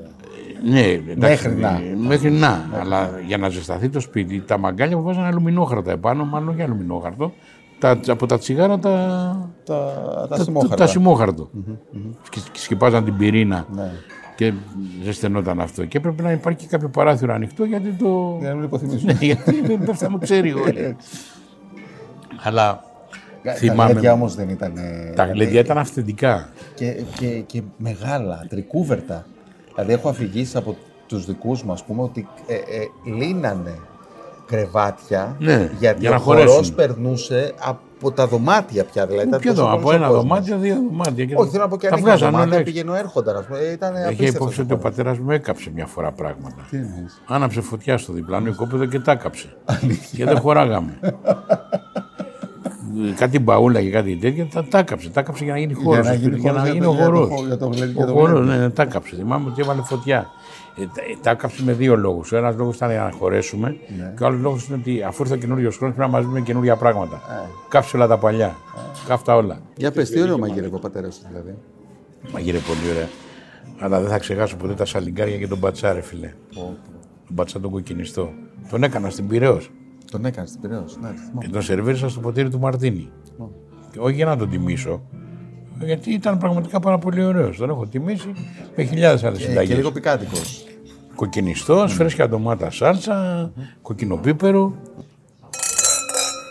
[0.69, 1.17] Ναι, εντάξει,
[1.49, 1.81] Μέχρι να.
[2.07, 2.69] Μέχρι να.
[2.81, 7.33] Αλλά για να ζεσταθεί το σπίτι, τα μαγκάλια που βάζανε αλουμινόχαρτα επάνω, μάλλον για αλουμινόχαρτο,
[7.79, 8.89] τα, από τα τσιγάρα τα,
[9.63, 9.75] Τα,
[10.29, 10.75] τα, τα, σημόχαρτα.
[10.75, 11.49] τα σημόχαρτο.
[12.29, 13.91] Και, και σκεπάζαν την πυρήνα Ναι.
[14.35, 14.53] και
[15.03, 15.85] ζεσθενόταν αυτό.
[15.85, 18.37] Και έπρεπε να υπάρχει και κάποιο παράθυρο ανοιχτό γιατί το.
[18.39, 19.05] Για να μην υποθυμίσουν.
[19.05, 20.95] ναι, γιατί δεν πέφταμε ξέρει όλοι.
[22.43, 22.83] Αλλά
[23.43, 23.91] Τα θυμάμαι.
[23.91, 24.77] γλέντια όμως δεν ήταν.
[24.77, 26.49] ε, Τα γλέντια ήταν αυθεντικά.
[26.77, 29.25] Και, και, και μεγάλα, τρικούβερτα.
[29.75, 33.79] Δηλαδή έχω αφηγήσει από τους δικούς μου, ας πούμε, ότι ε, ε, λύνανε
[34.45, 36.75] κρεβάτια Ναι, γιατί για να ο χορός χωρέσουν.
[36.75, 39.05] περνούσε από τα δωμάτια πια.
[39.05, 40.23] Δηλαδή, ήταν Ποιο τόσο δω, από πολλός ο ένα κόσμος.
[40.27, 41.25] δωμάτιο, δύο δωμάτια.
[41.25, 42.71] και Όχι, θέλω να πω και τα ανοίγαν βγάζανε δωμάτια, όλα έξω.
[42.73, 43.37] πηγαίνω έρχονταν.
[43.37, 43.59] ας πούμε.
[43.59, 44.91] Ήταν Είχε απίστευτος υπόψη ο ότι ο χορός.
[44.95, 46.55] πατέρας μου έκαψε μια φορά πράγματα.
[46.69, 49.55] Τι εννοείς; Άναψε φωτιά στο διπλανό οικόπεδο και τα έκαψε.
[50.15, 50.99] και δεν χωράγαμε.
[53.15, 55.09] κάτι μπαούλα και κάτι τέτοια τα τα έκαψε.
[55.09, 56.05] Τα έκαψε για να γίνει χώρος.
[56.07, 57.35] να γίνει Για να χώρος γίνει για ο το- για το χορό.
[57.35, 58.47] χο- για το γλέντι- Ο για το χορός, γλέντι.
[58.47, 59.15] ναι, ναι, τα έκαψε.
[59.15, 60.27] Θυμάμαι ότι έβαλε φωτιά.
[60.79, 62.31] Ε, τα, ε, τα έκαψε με δύο λόγους.
[62.31, 64.13] Ο ένας λόγος ήταν για να χωρέσουμε Ναι.
[64.17, 66.41] και ο άλλος λόγος είναι ότι αφού ήρθε ο καινούριος χρόνος πρέπει να μα δούμε
[66.41, 67.15] καινούργια πράγματα.
[67.15, 67.47] Ε.
[67.69, 68.55] Κάψε όλα τα παλιά.
[69.07, 69.59] Κάφτα όλα.
[69.75, 71.53] Για πες, τι ωραίο μαγειρεύει ο πατέρας σου δηλαδή.
[72.33, 73.07] Μαγείρε πολύ ωραία.
[73.79, 76.33] Αλλά δεν θα ξεχάσω ποτέ τα σαλιγκάρια και τον μπατσάρε, φιλέ.
[76.55, 76.77] Τον
[77.29, 78.29] μπατσά τον κοκκινιστό.
[78.69, 79.69] Τον έκανα στην Πυραιός
[80.11, 80.97] Τον έκανες στην Πειραιώς.
[81.01, 81.39] Ναι, θυμάμαι.
[81.41, 83.09] και τον σερβίρισα στο ποτήρι του Μαρτίνη.
[83.91, 85.01] Και όχι για να τον τιμήσω,
[85.79, 87.57] γιατί ήταν πραγματικά πάρα πολύ ωραίος.
[87.57, 88.33] Τον έχω τιμήσει
[88.75, 89.77] με χιλιάδες άλλες Ε, και συνταγές.
[89.77, 90.65] λίγο πικάντικος.
[91.15, 94.73] Κοκκινιστός, φρέσκια ντομάτα σάλτσα, κοκκινοπίπερο.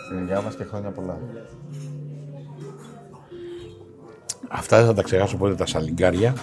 [0.05, 1.17] Στην υγειά μας και χρόνια πολλά.
[4.49, 6.33] Αυτά δεν θα τα ξεχάσω ποτέ τα σαλιγκάρια.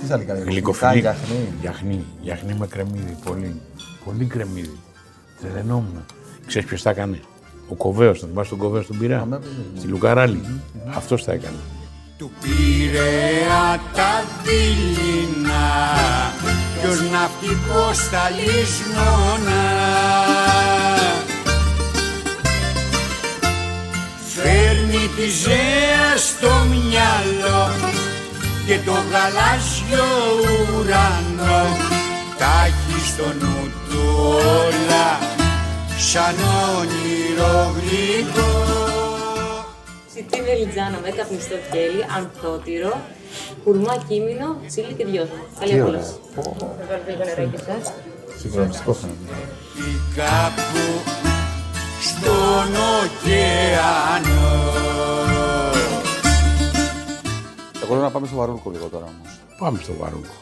[0.00, 0.98] Τι σαν κάνει, Γλυκοφιλί.
[1.00, 1.36] γιαχνί.
[1.60, 2.04] Γιαχνί.
[2.20, 3.16] Γιαχνί με κρεμμύδι.
[3.24, 3.60] Πολύ.
[4.04, 4.76] Πολύ κρεμμύδι.
[5.40, 6.04] Τρελαινόμουν.
[6.46, 7.20] Ξέρεις ποιος τα έκανε;
[7.68, 9.20] Ο Κοβέος, τον θυμάσαι τον Κοβέος στον Πειραιά.
[9.20, 9.78] Αμέ, βέβαια.
[9.78, 10.42] Στη Λουκαράλη.
[10.96, 11.56] Αυτός τα έκανε.
[12.18, 15.68] Του Πειραιά τα δειλινά
[16.80, 19.62] Ποιος ναυτικός τα λησμόνα
[24.34, 27.70] Φέρνει τη ζέα στο μυαλό
[28.66, 30.08] Και το γαλάζιο
[30.74, 31.76] ουρανό
[32.38, 35.27] Τα έχει στο νου του όλα
[36.12, 36.36] Σαν
[36.78, 38.50] όνειρο γλυκό
[40.14, 43.00] Σιτήρια λιτζάνα με καπνιστό κέλι, ανθότυρο,
[43.64, 45.42] κουρμά κίμινο, τσίλι και δυόσμο.
[45.58, 46.14] Καλή Τι απόλαυση.
[46.34, 46.42] Θα
[46.88, 47.92] βάλω λίγο νεράκι εσάς.
[48.40, 49.34] Συγκλονιστικό φαίνεται.
[50.18, 50.84] κάπου
[52.08, 54.46] στον ωκεανό.
[57.82, 59.40] Εγώ λέω να πάμε στο Βαρούρκο λίγο τώρα όμως.
[59.58, 60.34] Πάμε στο Βαρούκο.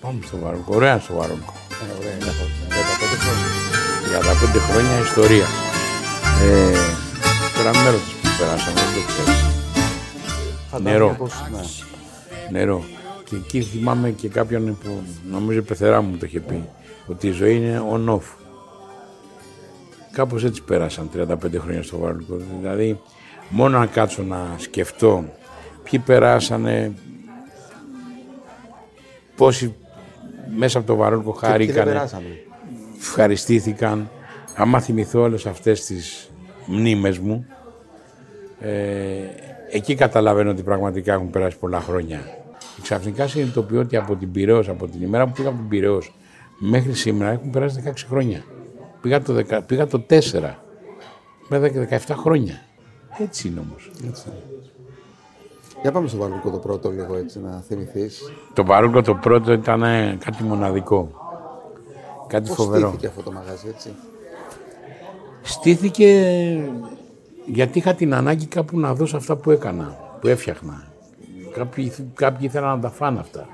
[0.00, 0.74] Πάμε στο Βαρούκο.
[0.74, 1.52] Ωραία στο Βαρούκο.
[1.70, 2.44] Ε, ωραία, είναι αυτό.
[4.20, 4.58] 15 χρόνια.
[4.58, 5.46] 35 χρόνια ιστορία.
[6.42, 6.76] Ε,
[7.56, 9.40] τώρα μέρος της που περάσαμε, δεν το ξέρεις.
[10.70, 11.14] Φαντάζομαι Νερό.
[11.18, 12.58] πως- ναι.
[12.58, 12.84] Νερό.
[13.24, 16.68] Και εκεί θυμάμαι και κάποιον που νομίζω η πεθερά μου το είχε πει,
[17.06, 18.22] ότι η ζωή είναι on-off.
[20.12, 22.36] Κάπως έτσι πέρασαν 35 χρόνια στο Βαρουκό.
[22.60, 23.00] Δηλαδή,
[23.48, 25.24] μόνο να κάτσω να σκεφτώ
[25.90, 26.92] ποιοι περάσανε,
[29.36, 29.74] πόσοι
[30.56, 31.72] μέσα από το Βαρουκό Και
[33.08, 34.10] ευχαριστήθηκαν.
[34.56, 36.30] Άμα θυμηθώ όλες αυτές τις
[36.66, 37.46] μνήμες μου,
[38.60, 38.70] ε,
[39.70, 42.20] εκεί καταλαβαίνω ότι πραγματικά έχουν περάσει πολλά χρόνια.
[42.58, 46.14] Και ξαφνικά συνειδητοποιώ ότι από την Πυραιός, από την ημέρα που πήγα από την Πυραιός
[46.58, 48.44] μέχρι σήμερα έχουν περάσει 16 χρόνια.
[49.00, 50.54] Πήγα το, 10, πήγα το 4,
[51.48, 52.60] με 17 χρόνια.
[53.18, 53.90] Έτσι είναι όμως.
[55.82, 58.32] Για πάμε στο Βαρούρκο το πρώτο λίγο έτσι να θυμηθείς.
[58.52, 61.10] Το Βαρούκο το πρώτο ήταν ε, κάτι μοναδικό.
[62.26, 62.86] Κάτι Πώς φοβερό.
[62.88, 63.94] στήθηκε αυτό το μαγαζί έτσι;
[65.42, 66.60] Στήθηκε
[67.46, 70.84] γιατί είχα την ανάγκη κάπου να δώσω αυτά που έκανα, που έφτιαχνα.
[71.54, 73.48] Κάποιοι, κάποιοι ήθελαν να τα φάνε αυτά.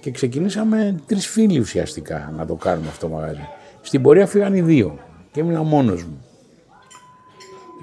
[0.00, 3.48] Και ξεκινήσαμε τρεις φίλοι ουσιαστικά να το κάνουμε αυτό το μαγαζί.
[3.80, 4.98] Στην πορεία φύγαν οι δύο
[5.32, 6.24] και έμεινα μόνος μου.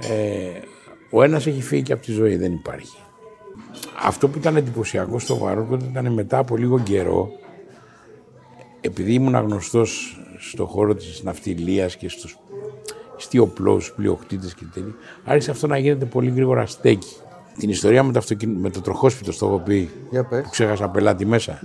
[0.09, 0.59] Ε,
[1.09, 2.97] ο ένας έχει φύγει και από τη ζωή, δεν υπάρχει.
[4.03, 7.31] Αυτό που ήταν εντυπωσιακό στο Βαρόκο ήταν μετά από λίγο καιρό,
[8.81, 9.85] επειδή ήμουν γνωστό
[10.39, 12.37] στον χώρο της ναυτιλίας και στους
[13.17, 17.15] στιοπλού, πλειοκτήτε και τέτοια, άρχισε αυτό να γίνεται πολύ γρήγορα στέκι.
[17.57, 18.51] Την ιστορία με το, αυτοκιν...
[18.51, 20.43] με το τροχόσπιτο, στο έχω πει, Για πες.
[20.43, 21.59] που ξέχασα πελάτη μέσα.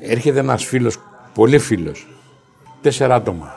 [0.00, 0.98] Έρχεται ένας φίλος,
[1.34, 2.06] πολύ φίλος,
[2.80, 3.52] τέσσερα άτομα.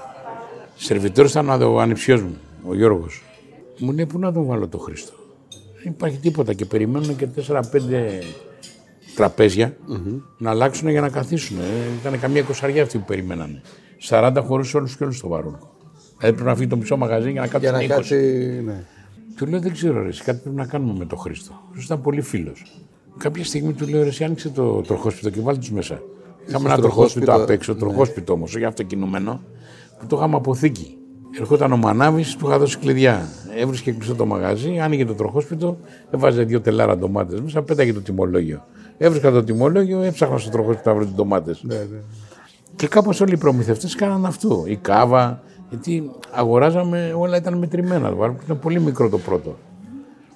[0.76, 3.24] Σερβιτόρο ήταν ο ανιψιός μου, ο Γιώργος.
[3.78, 5.14] Μου λέει πού να τον βάλω το Χρήστο;
[5.84, 8.22] Δεν υπάρχει τίποτα και περιμένουν και τέσσερα-πέντε
[9.16, 9.78] τραπέζια
[10.38, 11.58] να αλλάξουν για να καθίσουν.
[11.58, 11.62] Ε,
[12.02, 13.62] ήταν καμία κοσαριά αυτοί που περιμένανε.
[14.10, 15.76] 40 χωρί όλους και όλους στο Βαρόνικο.
[16.18, 17.88] Δηλαδή πρέπει να φύγει το μισό μαγαζί για να Για κάτσουν να 20.
[17.88, 18.16] κάτσει.
[18.66, 18.84] Ναι.
[19.36, 21.52] Του λέω δεν ξέρω ρε, εσύ, κάτι πρέπει να κάνουμε με τον Χρήστο.
[21.54, 22.82] Ο Χρήστος ήταν πολύ φίλος.
[23.18, 26.02] Κάποια στιγμή του λέω ρε, εσύ άνοιξε το τροχόσπιτο και βάλει τους μέσα.
[26.48, 29.42] Είχαμε ένα τροχόσπιτο τροχόσπιτο, απ' έξω, τροχόσπιτο όμως, όχι αυτοκινούμενο,
[30.00, 30.98] που το είχαμε αποθήκη.
[31.40, 33.30] Ερχόταν ο Μανάβης, του είχα δώσει κλειδιά.
[33.58, 35.78] Έβρισκε κλειστό το μαγαζί, άνοιγε το τροχόσπιτο,
[36.12, 38.66] έβαζε δύο τελάρα ντομάτες μέσα, πέταγε το τιμολόγιο.
[38.98, 41.66] Έβρισκα το τιμολόγιο, έψαχνα στο τροχόσπιτο να βρω τι ντομάτες.
[42.76, 44.64] Και κάπως όλοι οι προμηθευτές κάναν αυτό.
[44.66, 48.10] Η κάβα, γιατί αγοράζαμε, όλα ήταν μετρημένα.
[48.10, 49.56] Το Βαρβάρκο ήταν πολύ μικρό το πρώτο.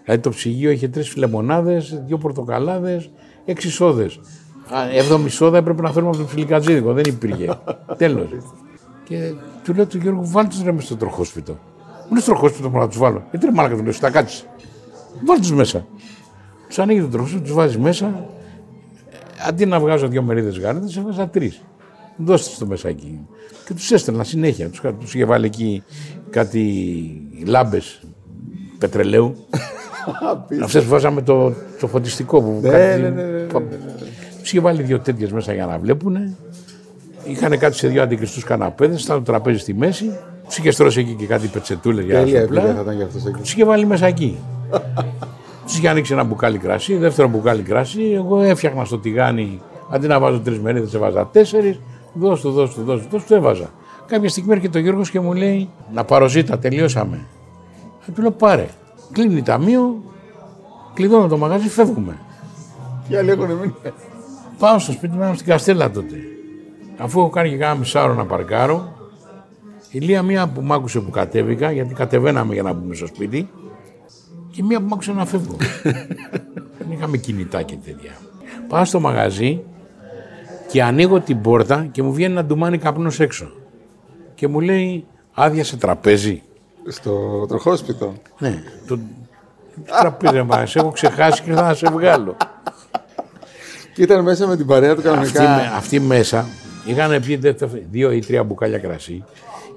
[0.04, 3.10] Δηλαδή το ψυγείο είχε τρεις φιλεμονάδε, δύο πορτοκαλάδες,
[3.46, 4.20] έξι σόδες.
[4.94, 7.60] Έβδομη σόδα έπρεπε να φέρουμε από το ψιλικατζίδικο, δεν υπήρχε.
[7.98, 8.28] Τέλος.
[9.04, 11.52] Και του λέω του Γιώργου, βάλτε τους ρε μες στο τροχόσπιτο.
[12.04, 13.24] Μου λέει στο τροχόσπιτο μπορώ να τους βάλω.
[13.30, 14.44] Γιατί ρε μάλακα του λέω, στα κάτσε.
[15.26, 15.86] Βάλτε τους μέσα.
[16.68, 18.26] Τους ανοίγει το τροχόσπιτο, τους βάζει μέσα.
[19.46, 21.62] Ε, Αντί να βγάζω δύο μερίδες γάλακτο, έβγαζα τρεις.
[22.18, 23.20] Δώστε στο μέσα εκεί.
[23.66, 24.70] Και τους έστελνα συνέχεια.
[24.70, 25.84] Τους τους είχε βάλει εκεί
[26.30, 26.64] κάτι
[27.46, 28.00] λάμπες
[28.78, 29.36] πετρελαίου.
[30.64, 33.46] Αυτές που βάζαμε το, το φωτιστικό που Ναι, κάτι- ναι, ναι, ναι, ναι,
[34.40, 36.18] Τους είχε βάλει δύο τέτοιες μέσα για να βλέπουν.
[37.24, 40.10] Είχαν κάτι σε δύο αντικριστούς καναπέδες, ήταν το τραπέζι στη μέση.
[40.48, 42.60] Τους είχε στρώσει εκεί και κάτι πετσετούλες για Τέλεια σουπλά.
[42.60, 43.40] εμπειρία θα ήταν για αυτός εκεί.
[43.42, 44.38] Τους είχε βάλει μέσα εκεί.
[45.70, 48.12] Τους είχε ανοίξει ένα μπουκάλι κρασί, δεύτερο μπουκάλι κρασί.
[48.12, 51.80] Εγώ έφτιαχνα στο τηγάνι, αντί να βάζω τρεις μερίδες, έβαζα τέσσερις.
[52.14, 53.70] Δώσ' του, δώσ' του, δώσ' του, δώσ' του, το έβαζα.
[54.06, 57.26] Κάποια στιγμή έρχεται ο Γιώργος και μου λέει: Να πάρω ζήτα, τελειώσαμε.
[58.00, 58.68] Θα του λέω: Πάρε.
[59.12, 60.04] Κλείνει ταμείο,
[60.94, 62.18] κλειδώνω το μαγάζι, φεύγουμε.
[63.08, 63.74] Και άλλοι έχουν μείνει;
[64.60, 66.16] Πάω στο σπίτι μου, ήμουν στην Καστέλα τότε.
[66.98, 68.94] Αφού έχω κάνει και κάνα μισάωρο να παρκάρω,
[69.92, 73.50] η Λία μία που μ' άκουσε που κατέβηκα, γιατί κατεβαίναμε για να μπούμε στο σπίτι,
[74.60, 75.56] και μία που μ' άκουσε να φεύγω.
[76.78, 78.12] Δεν είχαμε κινητά και τέτοια.
[78.68, 79.62] Πάω στο μαγαζί
[80.72, 83.52] και ανοίγω την πόρτα και μου βγαίνει ένα ντουμάνι καπνός έξω.
[84.36, 86.42] Και μου λέει, άδεια σε τραπέζι.
[86.88, 88.14] Στο τροχόσπιτο.
[88.40, 88.96] Ναι, το
[89.86, 92.38] το τραπέζι, ρε, μα, σε έχω ξεχάσει και ήρθα να σε βγάλω.
[93.94, 95.42] Και ήταν μέσα με την παρέα του Αυτοί, κανονικά.
[95.56, 96.48] με- αυτοί μέσα
[96.86, 97.54] είχαν πιει δε-
[97.92, 99.24] δύο ή τρία μπουκάλια κρασί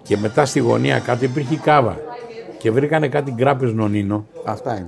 [0.03, 1.97] και μετά στη γωνία κάτω υπήρχε η κάβα.
[2.63, 4.27] Και βρήκανε κάτι γκράπες νονίνο.
[4.45, 4.87] Αυτά είναι.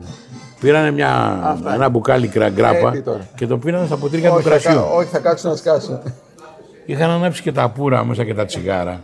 [0.61, 1.41] Πήρανε μια,
[1.75, 3.29] ένα μπουκάλι κρα, γκράπα Ε, τι τώρα.
[3.37, 4.75] και το πήραν στα ποτήρια του όχι, θα, κρασιού.
[4.75, 6.03] κα- όχι, θα κάτσω να σκάσω.
[6.87, 9.01] Είχαν ανάψει και τα πουρα μέσα και τα τσιγάρα.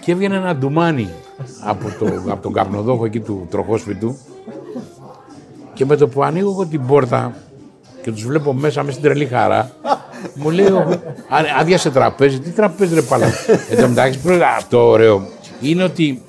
[0.00, 1.08] Και έβγαινε ένα ντουμάνι
[1.66, 4.16] από, το, από τον καπνοδόχο εκεί του τροχόσπιτου.
[5.74, 7.32] Και με το που ανοίγω εγώ την πόρτα
[8.02, 9.70] και τους βλέπω μέσα με στην τρελή χαρά,
[10.34, 10.88] μου λέει, ο-
[11.28, 13.26] «Α- άδεια σε τραπέζι, τι τραπέζι ρε παλά.
[13.70, 15.22] Εν τω μεταξύ, πρώτα, αυτό ωραίο
[15.60, 16.22] είναι ότι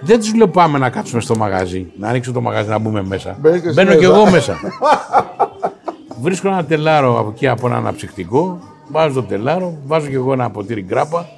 [0.00, 3.36] δεν τους λέω πάμε να κάτσουμε στο μαγαζί, να ανοίξω το μαγαζί να μπούμε μέσα.
[3.40, 4.14] Μπαίνεις και εσύ Μπαίνω κι μέσα.
[4.16, 4.56] εγώ μέσα.
[6.22, 8.58] Βρίσκω ένα τελάρο από εκεί από ένα αναψυκτικό,
[8.88, 11.28] βάζω το τελάρο, βάζω κι εγώ ένα ποτήρι γκράπα,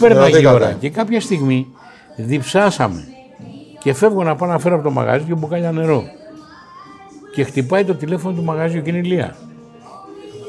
[0.00, 0.64] πέρναγε η Συνοδεύατε.
[0.64, 0.72] ώρα.
[0.80, 1.66] Και κάποια στιγμή
[2.16, 3.04] διψάσαμε
[3.78, 6.02] και φεύγω να πάω να φέρω από το μαγαζί και μπουκάλια νερό.
[7.34, 9.36] Και χτυπάει το τηλέφωνο του μαγαζιού και είναι η Λία.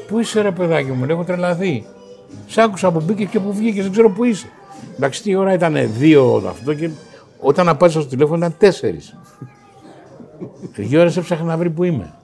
[0.08, 1.84] Πού είσαι ρε παιδάκι μου, λέει, έχω τρελαθεί.
[2.46, 4.46] Σ' άκουσα που μπήκες και που βγήκες, δεν ξέρω πού είσαι.
[4.96, 6.90] Εντάξει, τι ώρα ήταν δύο αυτό και
[7.40, 9.16] όταν απάντησα στο τηλέφωνο ήταν τέσσερις.
[10.74, 12.14] Δύο ώρε έψαχνα να βρει που είμαι.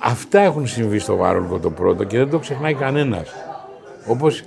[0.00, 3.28] Αυτά έχουν συμβεί στο Βάρολκο το πρώτο και δεν το ξεχνάει κανένας.
[4.06, 4.42] Όπως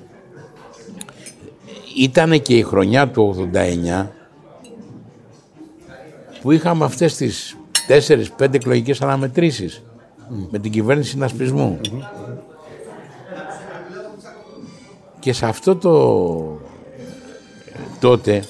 [1.98, 4.08] ήταν και η χρονιά του 89
[6.42, 9.84] που είχαμε αυτές τις 4-5 εκλογικές αναμετρήσεις
[10.50, 11.80] με την κυβέρνηση συνασπισμού.
[15.20, 16.57] Και σε αυτό το
[18.00, 18.44] τότε,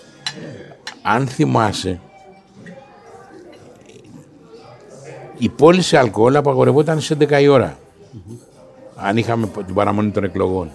[1.01, 1.99] αν θυμάσαι,
[5.37, 7.77] η πώληση αλκοόλ απαγορευόταν στις 11 η ώρα.
[8.95, 10.69] Αν είχαμε την παραμονή των εκλογών.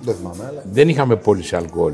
[0.00, 0.62] Δεν θυμάμαι, αλλά.
[0.72, 1.92] Δεν είχαμε πώληση αλκοόλ.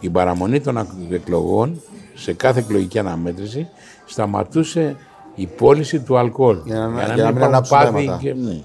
[0.00, 1.80] Η παραμονή των ακ- εκλογών
[2.14, 3.68] σε κάθε εκλογική αναμέτρηση
[4.06, 4.96] σταματούσε
[5.34, 6.58] η πώληση του αλκοόλ.
[6.64, 8.18] Για να- για να μην υπάρχουν ανάψουν πάθη θέματα.
[8.22, 8.60] Και, ναι.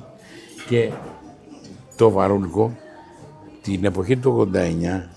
[0.67, 0.91] και
[1.95, 2.71] το βαρούλικο
[3.61, 5.09] την εποχή του 89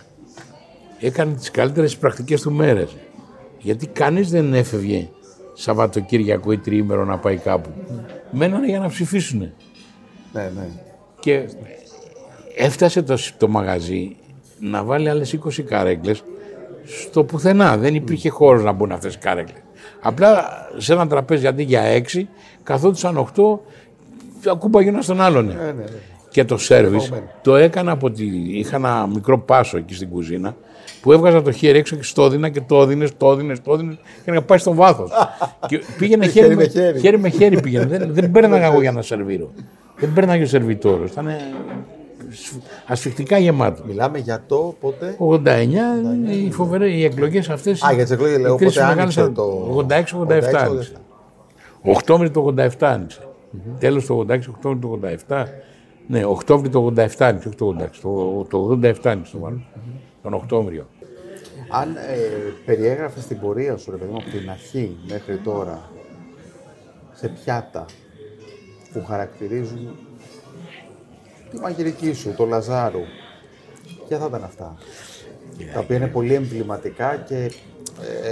[1.01, 2.97] έκανε τις καλύτερες πρακτικές του μέρες.
[3.59, 5.09] Γιατί κανείς δεν έφευγε
[5.55, 7.71] Σαββατοκύριακο ή τριήμερο να πάει κάπου.
[8.31, 9.39] Μένανε για να ψηφίσουν.
[10.33, 10.69] Ναι, ναι.
[11.21, 11.49] Και
[12.57, 14.17] έφτασε το, το μαγαζί
[14.61, 16.25] να βάλει άλλες 20 καρέκλες
[16.85, 17.77] στο πουθενά.
[17.77, 19.63] Δεν υπήρχε χώρος να μπουν αυτές οι καρέκλες.
[20.01, 20.45] Απλά
[20.77, 21.83] σε ένα τραπέζι αντί για
[22.13, 22.23] 6
[22.63, 23.59] καθόντουσαν 8
[24.51, 25.47] ακούμπαγε στον άλλον.
[25.47, 25.85] ναι, ναι.
[26.31, 27.31] Και το σέρβις Παγωμένο.
[27.43, 28.25] το έκανα από τη...
[28.59, 30.57] Είχα ένα μικρό πάσο εκεί στην κουζίνα
[31.01, 33.99] που έβγαζα το χέρι έξω και στο έδινα και το έδινε, το έδινε, το έδινε
[34.25, 35.11] και να πάει στον βάθος.
[35.69, 37.01] και πήγαινε χέρι, Χέρι με, με χέρι.
[37.01, 37.85] χέρι με χέρι πήγαινε.
[37.85, 39.51] δεν, δεν παίρναγα εγώ για να σερβίρω.
[39.97, 41.11] Δεν παίρναγε ο σερβιτόρος.
[41.11, 41.29] Ήταν
[42.87, 43.83] ασφιχτικά γεμάτο.
[43.87, 45.47] Μιλάμε για το πότε; 89
[46.15, 47.83] είναι οι φοβερέ οι εκλογές αυτές.
[47.85, 50.93] Α, για τις εκλογές, λέω, πότε άνοιξε το- 86-87 άνοιξε.
[51.83, 53.19] Οκτώβρη του 87 άνοιξε.
[53.79, 55.45] Τέλος του 86, Οκτώβρη του 87.
[56.11, 57.87] Ναι, Οκτώβρη του 87 άνοιξε, όχι το 86.
[58.03, 59.65] Το, το 87 άνοιξε το μάλλον.
[60.23, 60.87] Τον Οκτώβριο.
[61.71, 62.01] Αν ε,
[62.65, 65.91] περιέγραφες την πορεία σου, ρε παιδί μου, από την αρχή μέχρι τώρα,
[67.13, 67.85] σε πιάτα
[68.93, 69.97] που χαρακτηρίζουν
[71.51, 73.01] τη μαγειρική σου, το Λαζάρου,
[74.09, 74.77] ποια θα ήταν αυτά.
[75.75, 77.51] Τα οποία είναι πολύ εμβληματικά και,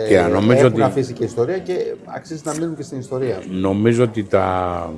[0.05, 3.43] ε, Και νομίζω έχουν ότι- αφήσει και ιστορία και αξίζει να μείνουν και στην ιστορία.
[3.51, 4.93] Νομίζω ότι τα...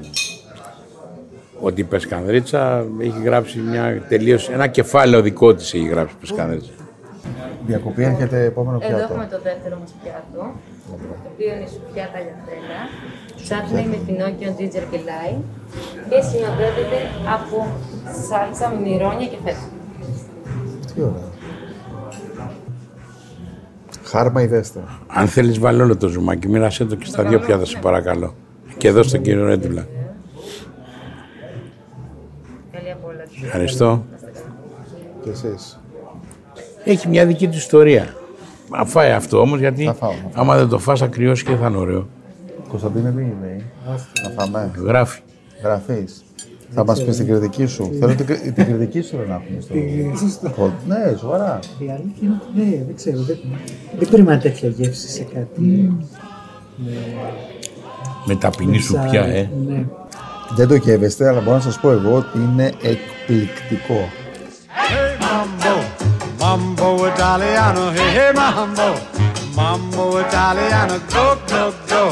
[1.61, 6.71] Ότι η Πεσκανδρίτσα έχει γράψει μια τελείως, ένα κεφάλαιο δικό της έχει γράψει η Πεσκανδρίτσα.
[7.67, 9.13] Διακοπή έρχεται επόμενο Εδώ πιάτο.
[9.13, 10.53] έχουμε το δεύτερο μας πιάτο,
[10.87, 12.81] το οποίο είναι σουπιά ταγιατέλα,
[13.37, 15.41] ψάχνει με πινόκιο ginger και lime
[16.09, 17.01] και συνοδεύεται
[17.37, 17.67] από
[18.29, 19.67] σάλτσα με μυρώνια και φέτα.
[20.95, 21.29] Τι ωραία.
[24.05, 24.81] Χάρμα ιδέστε.
[25.07, 28.35] Αν θέλεις βάλε όλο το ζουμάκι, μοίρασέ το και στα δύο πιάτα σε παρακαλώ.
[28.77, 29.87] Και εδώ στον κύριο Ρέντουλα.
[33.45, 34.05] Ευχαριστώ.
[35.25, 35.81] Και εσείς.
[36.85, 38.15] Έχει μια δική του ιστορία.
[38.71, 40.43] Να φάει αυτό όμως γιατί Θα φάω, θα φάω.
[40.43, 42.09] άμα δεν το φας θα κρυώσει και θα είναι ωραίο.
[42.69, 43.63] Κωνσταντίνε, τι είναι.
[44.25, 44.71] Να φάμε.
[44.85, 45.21] Γράφει.
[45.63, 46.25] Γραφείς.
[46.71, 47.91] Θα μας πεις την κριτική σου.
[47.99, 50.49] Θέλω την, κρι- την κριτική σου να έχουμε στο...
[50.51, 50.73] στο...
[50.87, 51.59] Ναι, σοβαρά.
[51.79, 53.19] Η αλήθεια είναι ότι ναι, δεν ξέρω.
[53.23, 53.39] Δεν,
[53.99, 55.93] δεν περίμενα τέτοια γεύση σε κάτι.
[58.25, 59.51] Με ταπεινή σου σαν- πια, ε.
[59.69, 59.85] Ναι.
[60.55, 64.09] Δεν το καίβεστε, αλλά μπορώ να σας πω εγώ ότι είναι εκπληκτικό.
[64.91, 65.75] Hey mambo,
[66.43, 68.89] mambo Italiano, hey hey mambo,
[69.59, 72.03] mambo Italiano, go go go.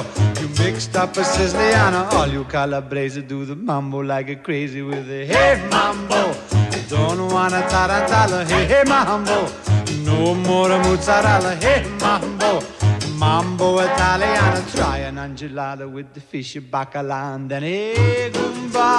[0.40, 5.08] You mixed up a Siciliano, all you Calabrese do the mambo like a crazy with
[5.20, 6.20] a hey mambo.
[6.92, 9.38] Don't wanna tarantella, hey hey mambo,
[10.06, 12.37] no more mozzarella, hey mambo.
[13.28, 18.90] Mambo Italiano, try an angelada with the fish bacala and then hey Goomba.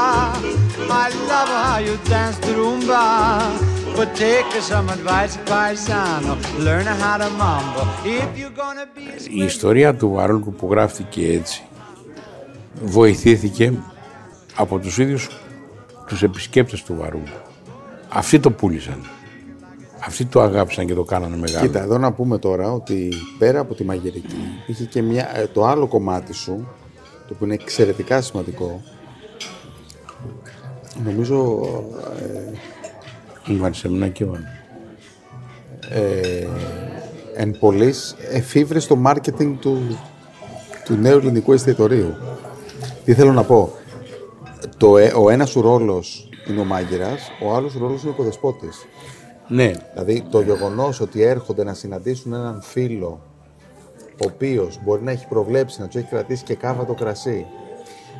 [1.03, 3.05] I love how you dance the rumba,
[3.95, 6.33] but take some advice, paisano.
[6.67, 9.09] Learn how to mambo if you're gonna be.
[9.09, 11.63] a Η ιστορία του Βαρόλκου που γράφτηκε έτσι
[12.81, 13.73] βοηθήθηκε
[14.55, 15.29] από τους ίδιους
[16.07, 17.39] τους επισκέπτες του Βαρούλκου.
[18.09, 19.03] Αυτοί το πούλησαν.
[20.09, 21.65] Αυτοί το αγάπησαν και το κάνανε μεγάλο.
[21.67, 24.35] Κοίτα, εδώ να πούμε τώρα ότι πέρα από τη μαγειρική
[24.67, 26.67] είχε και μια, ε, το άλλο κομμάτι σου,
[27.27, 28.81] το που είναι εξαιρετικά σημαντικό.
[31.05, 31.59] Νομίζω
[32.19, 32.51] ε,
[33.51, 34.45] Μου βάλεις εμένα και έβαλε.
[35.89, 36.47] ε,
[37.35, 39.97] εν πολλής εφήβρες στο μάρκετινγκ του,
[40.85, 42.13] του νέου ελληνικού εστιατορίου.
[43.05, 43.73] Τι θέλω να πω.
[44.77, 48.13] Το, ε- ο ένας σου ρόλος είναι ο μάγειρας, ο άλλος σου ρόλος είναι ο
[48.13, 48.85] οικοδεσπότης.
[49.49, 53.21] Ναι, Δηλαδή το γεγονός ότι έρχονται να συναντήσουν έναν φίλο
[54.12, 57.45] ο οποίος μπορεί να έχει προβλέψει να του έχει κρατήσει και κάβα το κρασί.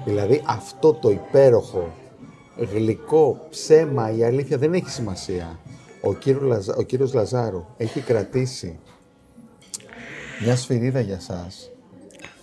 [0.06, 1.94] Δηλαδή αυτό το υπέροχο
[2.74, 5.60] γλυκό ψέμα, η αλήθεια δεν έχει σημασία.
[6.02, 6.76] Ο, κύριο Λαζα...
[6.76, 8.80] ο κύριος Λαζάρου έχει κρατήσει
[10.44, 11.72] μια σφυρίδα για σας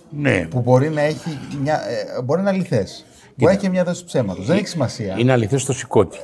[0.09, 0.47] ναι.
[0.49, 1.81] που μπορεί να έχει μια...
[1.89, 3.05] ε, μπορεί να είναι αληθές.
[3.35, 4.45] Μπορεί να έχει και μια δόση ψέματος.
[4.45, 5.15] Δεν έχει σημασία.
[5.17, 6.17] Είναι αληθές το σηκώτη.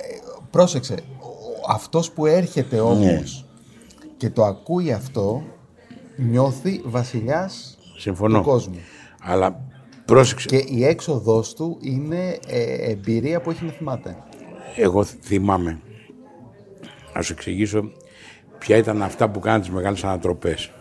[0.51, 1.12] Πρόσεξε, ο-
[1.67, 3.45] αυτός που έρχεται όμως
[4.17, 5.43] και το ακούει αυτό,
[6.17, 8.37] νιώθει βασιλιάς Συμφωνώ.
[8.37, 8.75] του κόσμου.
[9.21, 9.65] Αλλά
[10.05, 14.17] πρόσεξε, Και η έξοδός του είναι ε, εμπειρία που έχει να θυμάται.
[14.75, 15.79] εγώ θυμάμαι.
[17.15, 17.91] Να σου εξηγήσω
[18.57, 20.71] ποια ήταν αυτά που κάνανε τις μεγάλες ανατροπές.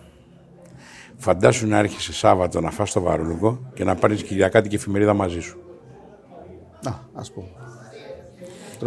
[1.17, 5.59] Φαντάσου να έρχεσαι Σάββατο να φας το βαρούλικο και να πάρεις Κυριακάτικη εφημερίδα μαζί σου.
[6.85, 7.49] Να, ας πούμε.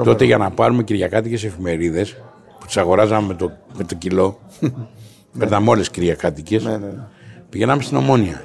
[0.03, 2.13] Τότε για να πάρουμε Κυριακάτικες εφημερίδες
[2.59, 4.39] που τις αγοράζαμε με το, με το κιλό,
[5.39, 7.03] παίρναμε όλες Κυριακάτικες, Ναι, ναι, ναι.
[7.49, 8.41] πηγαίναμε στην Ομόνια.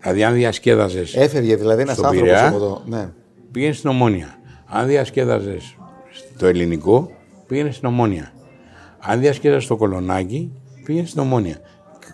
[0.00, 2.48] Δηλαδή, αν διασκέδαζες, Έφευγε δηλαδή ένας Στον άνθρωπος Πειραιά.
[2.48, 2.82] από το.
[2.86, 3.08] Ναι.
[3.50, 4.38] πήγαινε στην ομόνια.
[4.66, 5.76] Αν διασκέδαζες
[6.38, 7.10] το ελληνικό,
[7.46, 8.32] πήγαινε στην ομόνια.
[8.98, 10.52] Αν διασκέδαζες στο κολονάκι,
[10.84, 11.56] πήγαινε στην ομόνια.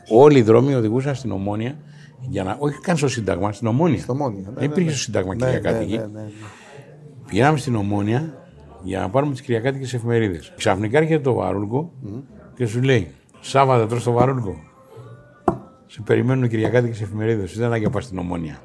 [0.08, 1.76] Όλοι οι δρόμοι οδηγούσαν στην ομόνια.
[2.28, 3.98] Για να, όχι καν στο Σύνταγμα, στην ομόνια.
[4.02, 4.38] Στο Μόνια.
[4.40, 4.90] Ναι, Δεν ναι, υπήρχε ναι.
[4.90, 6.00] στο Σύνταγμα Ναι, Κυριακάτικη.
[7.32, 7.54] Ναι, ναι, ναι.
[7.54, 8.34] Πηγαίναμε στην Ομόνια
[8.82, 10.52] για να πάρουμε τις Κυριακάτικες εφημερίδες.
[10.56, 11.92] Ξαφνικά έρχεται το βαρούλκο
[12.54, 14.56] και σου λέει: Σάββατο τρως το βαρούλκο.
[15.86, 17.58] Σε περιμένουν οι Κυριακάτικες εφημερίδες.
[17.58, 18.58] Δεν να πας στην Ομόνια.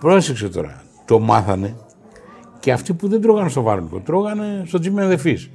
[0.00, 0.82] Πρόσεξε τώρα.
[1.04, 1.76] Το μάθανε
[2.60, 5.50] και αυτοί που δεν τρώγανε στο βαρούλκο, τρώγανε στο Τζίμι Δεφή.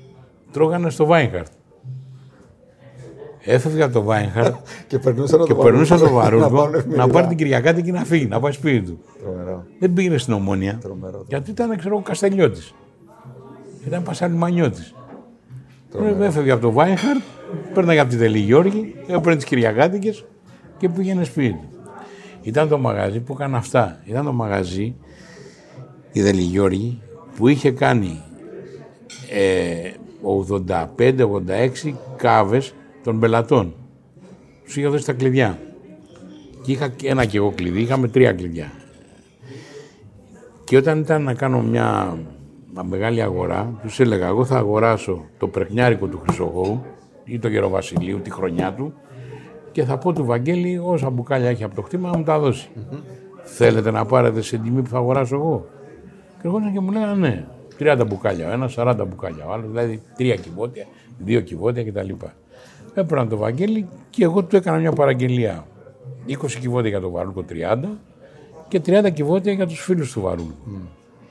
[0.51, 1.51] Τρώγανε στο Βάινχαρτ.
[3.45, 4.55] Έφευγε από το Βάινχαρτ
[4.87, 7.07] Και περνούσαν και το περνούσε το Να βαρούλκο πάρουν να εφημερίδα.
[7.07, 8.99] πάρει την Κυριακάτικη να φύγει, να πάει σπίτι του.
[9.23, 9.65] Τρομερό.
[9.79, 10.77] Δεν πήγαινε στην Ομόνια.
[10.81, 11.23] Τρομερό.
[11.27, 12.73] Γιατί ήταν, ξέρω εγώ, Καστελιώτης.
[13.87, 14.81] Ήταν Πασαλιμανιώτη.
[16.21, 17.21] Έφευγε από το Βάινχαρτ,
[17.73, 20.25] παίρναγε από τη Δελή Γιώργη, έπαιρνε τις Κυριακάτικες
[20.77, 21.67] και πήγαινε σπίτι του.
[22.41, 23.99] Ήταν το μαγαζί που έκανε αυτά.
[24.05, 24.95] Ήταν το μαγαζί,
[26.11, 27.01] η Δελή Γιώργη,
[27.35, 28.21] που είχε κάνει
[29.31, 29.91] ε,
[31.87, 32.73] 85-86 κάβες
[33.03, 33.73] των πελατών.
[34.63, 35.59] Τους είχε δώσει τα κλειδιά.
[36.63, 38.71] Και είχα και ένα και εγώ κλειδί, είχαμε τρία κλειδιά.
[40.63, 42.17] Και όταν ήταν να κάνω μια,
[42.73, 46.83] μια μεγάλη αγορά, τους έλεγα: Εγώ θα αγοράσω το πρεχνιάρικο του Χρυσογόου
[47.23, 48.93] ή το Γεροβασιλείου τη χρονιά του
[49.71, 52.69] και θα πω του Βαγγέλη όσα μπουκάλια έχει από το χτήμα να μου τα δώσει.
[53.43, 55.65] Θέλετε να πάρετε σε τιμή που θα αγοράσω εγώ.
[56.41, 57.45] Και εγώ και μου λέγανε ναι,
[57.79, 60.85] 30 μπουκάλια, ο ένα 40 μπουκάλια, ο άλλος δηλαδή τρία κυβότια,
[61.17, 62.09] δύο κυβότια κτλ.
[62.93, 65.65] Έπαιρνα το Βαγγέλη και εγώ του έκανα μια παραγγελία.
[66.29, 67.83] 20 κυβότια για το Βαρούλκο 30
[68.67, 70.53] και 30 κυβότια για τους φίλους του Βαρούλκου.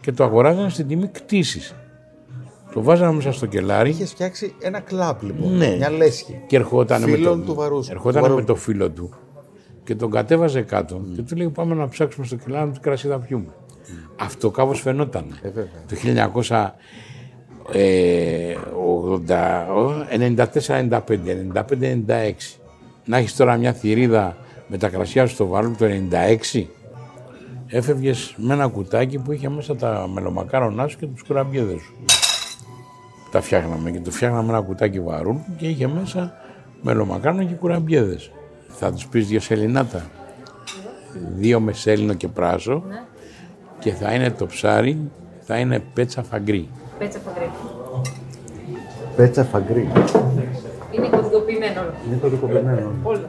[0.01, 1.75] Και το αγοράζανε στην τιμή κτήσης.
[2.73, 5.57] Το βάζανε μέσα στο κελάρι Είχε φτιάξει ένα κλαμπ λοιπόν.
[5.57, 5.77] Ναι.
[5.77, 6.41] Μια λέσχη.
[6.47, 7.93] και ερχόταν με, Φίλων το, του Βαρούσκου.
[7.93, 8.53] ερχόταν Του με Βαρούσκου.
[8.53, 9.11] το φίλο του
[9.85, 13.19] και τον κατέβαζε κάτω και του λέει πάμε να ψάξουμε στο κελάρι τι κρασί θα
[13.19, 13.55] πιούμε.
[14.21, 15.25] Αυτό κάπως φαινόταν.
[15.43, 15.71] Ε, βέβαια.
[17.67, 17.73] Το
[20.67, 21.01] 1994-95,
[21.55, 22.33] 95-96.
[23.05, 25.87] Να έχεις τώρα μια θηρίδα με τα κρασιά σου στο βάρου το
[26.55, 26.65] 96.
[27.67, 31.95] Έφευγες με ένα κουτάκι που είχε μέσα τα μελομακάρονά σου και τους κουραμπιέδες σου.
[33.31, 36.35] Τα φτιάχναμε και το φτιάχναμε ένα κουτάκι βαρούν και είχε μέσα
[36.83, 38.31] μελομακάρονα και κουραμπιέδες.
[38.69, 40.11] Θα τους πεις δύο σελινάτα.
[41.37, 42.83] Δύο με σέλινο και πράσο
[43.79, 46.69] και θα είναι το ψάρι, θα είναι πέτσα φαγκρί.
[47.03, 47.51] Πέτσα φαγκρί.
[49.17, 49.89] Πέτσα φαγκρί.
[50.91, 51.93] Είναι κωδικοποιημένο όλο.
[52.07, 52.93] Είναι κωδικοποιημένο.
[53.03, 53.29] Όλο.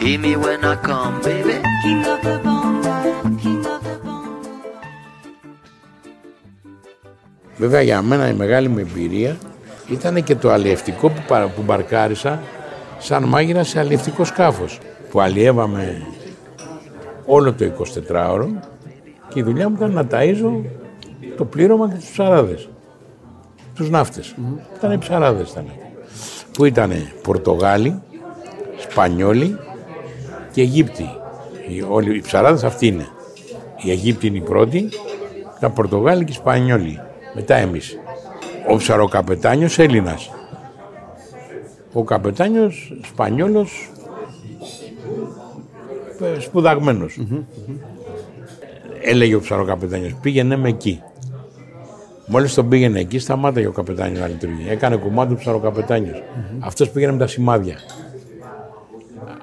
[0.00, 1.54] hear me when I come, baby.
[1.82, 2.94] king of the bongo,
[3.42, 4.48] king of the bongo.
[7.56, 9.36] Βέβαια για μένα η μεγάλη μου εμπειρία
[9.88, 12.40] ήταν και το αλλιευτικό που, παρα- που μπαρκάρισα
[12.98, 14.78] σαν μάγειρα σε αλλιευτικό σκάφος
[15.10, 16.02] που αλλιεύαμε
[17.26, 18.46] όλο το 24ωρο
[19.28, 20.64] και η δουλειά μου ήταν να ταΐζω
[21.36, 22.68] το πλήρωμα και τους ψαράδες,
[23.74, 24.34] τους ναύτες.
[24.76, 25.64] Ήταν οι ψαράδες ήταν.
[26.52, 28.02] Που ήταν Πορτογάλοι,
[28.78, 29.58] Σπανιόλοι
[30.52, 31.10] και Αιγύπτιοι.
[31.68, 33.06] Οι, όλοι οι ψαράδες αυτοί είναι.
[33.82, 34.88] Οι Αιγύπτιοι είναι οι πρώτοι,
[35.60, 37.00] τα Πορτογάλοι και οι Σπανιόλοι.
[37.34, 37.98] Μετά εμείς.
[38.70, 40.30] Ο ψαροκαπετάνιος Έλληνας.
[41.92, 43.90] Ο καπετάνιος Σπανιόλος
[46.20, 47.20] ε, σπουδαγμένος.
[49.02, 51.02] Έλεγε ο ψαροκαπετάνιος, πήγαινε με εκεί.
[52.26, 54.66] Μόλις τον πήγαινε εκεί, σταμάταγε ο καπετάνιος να λειτουργεί.
[54.68, 56.22] Έκανε κομμάτι ο ψαροκαπετάνιος.
[56.58, 57.76] Αυτός πήγαινε με τα σημάδια.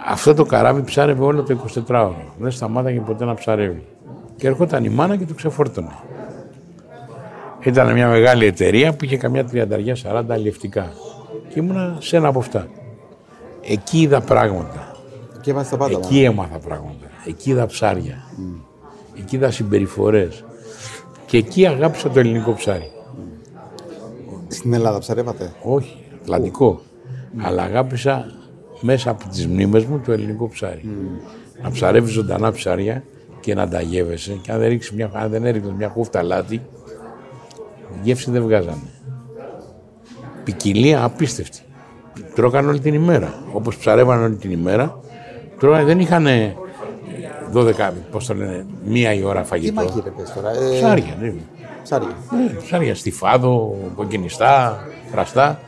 [0.09, 2.13] Αυτό το καράβι ψάρευε όλο το 24ωρο.
[2.37, 3.85] Δεν σταμάταγε ποτέ να ψαρεύει.
[4.35, 5.91] Και έρχονταν η μάνα και το ξεφόρτωνε.
[7.63, 10.91] Ήταν μια μεγάλη εταιρεία που είχε καμιά τριανταριά, 40 αλλιευτικά.
[11.49, 12.67] Και ήμουνα σε ένα από αυτά.
[13.61, 14.95] Εκεί είδα πράγματα.
[15.41, 15.97] Και είμαστε τα πάντα.
[16.03, 17.05] Εκεί έμαθα πράγματα.
[17.27, 18.23] Εκεί είδα ψάρια.
[19.17, 20.43] Εκεί είδα συμπεριφορές.
[21.25, 22.91] Και εκεί αγάπησα το ελληνικό ψάρι.
[24.47, 26.81] Στην Ελλάδα ψαρεύατε; Όχι, Ατλαντικό.
[27.37, 28.36] Αλλά αγάπησα
[28.81, 30.81] μέσα από τις μνήμες μου το ελληνικό ψάρι.
[31.63, 33.03] Να ψαρεύεις ζωντανά ψάρια
[33.39, 34.37] και να τα γεύεσαι.
[34.41, 36.61] Και αν δεν, ρίξεις μια, αν δεν έριχνες μια χούφτα λάτι,
[38.01, 38.81] γεύση δεν βγάζανε.
[40.43, 41.59] Ποικιλία απίστευτη.
[42.35, 43.33] Τρώγαν όλη την ημέρα.
[43.53, 44.99] Όπως ψαρεύαν όλη την ημέρα,
[45.59, 46.27] Τρώγανε, δεν είχαν
[47.53, 49.73] 12, πώς το λένε, μία η ώρα Τι φαγητό.
[49.73, 50.49] μαγείρεπες τώρα.
[50.49, 51.33] Ε, Ψάρια, ναι.
[51.83, 52.07] Ψάρια.
[52.31, 55.59] Ναι, ψάρια στιφάδο, κοκκινιστά, κραστά.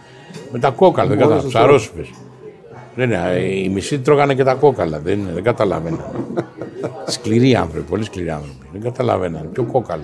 [0.52, 1.74] Με τα κόκαλα, δεν Μόλις κατάλαβα.
[1.74, 1.82] το
[3.08, 3.34] Ψαρόσουπες.
[3.34, 6.06] Δεν είναι, ε, οι μισοί τρώγανε και τα κόκαλα, δεν, είναι, δεν καταλαβαίναν.
[7.08, 8.66] σκληροί άνθρωποι, πολύ σκληροί άνθρωποι.
[8.72, 9.50] Δεν καταλαβαίναν.
[9.54, 10.04] Ποιο κόκαλο.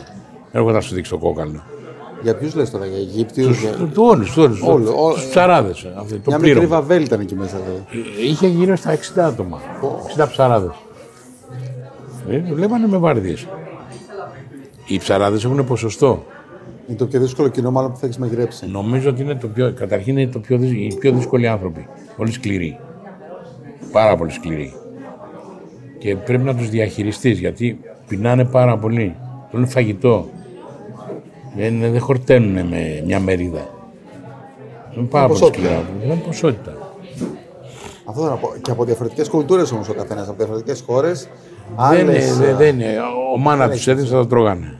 [0.51, 1.63] Έρχομαι να σου δείξω το κόκαλο.
[2.21, 3.59] Για ποιους λες τώρα, για Αιγύπτιους.
[3.61, 4.57] για- Τους όλου, όλου.
[4.63, 5.13] Όλο, όλο.
[5.13, 5.81] Τους ψαράδες.
[5.81, 6.67] Το Μια μικρή πλήρωμα.
[6.67, 7.57] βαβέλη ήταν εκεί μέσα.
[7.57, 7.97] δε.
[8.23, 9.59] Είχε γύρω στα 60 άτομα.
[10.07, 10.71] 60 ψαράδες.
[12.29, 13.47] Ε, δουλεύανε με βάρδιες.
[14.85, 16.25] Οι ψαράδες έχουν ποσοστό.
[16.87, 18.67] Είναι το πιο δύσκολο κοινό μάλλον που θα έχεις μαγειρέψει.
[18.67, 21.87] Νομίζω ότι είναι το πιο, καταρχήν είναι το πιο, δυσ- οι πιο δύσκολοι άνθρωποι.
[22.17, 22.79] Πολύ σκληροί.
[23.91, 24.73] Πάρα πολύ σκληροί.
[25.97, 29.15] Και πρέπει να τους διαχειριστείς γιατί πεινάνε πάρα πολύ.
[29.51, 30.25] Θέλουν φαγητό.
[31.55, 33.67] Δεν, δεν χορταίνουν με μια μερίδα.
[34.97, 35.63] Είναι πάρα πολύ ποσότητα.
[35.67, 35.83] σκληρά.
[36.05, 36.77] Είναι ποσότητα.
[38.05, 38.49] Αυτό θέλω να πω.
[38.61, 41.29] Και από διαφορετικές κουλτούρες όμως ο καθένας, από διαφορετικές χώρες.
[41.89, 42.93] Δεν είναι, δεν, δεν είναι.
[43.35, 44.79] Ο μάνα τους έδινε θα το τρώγανε.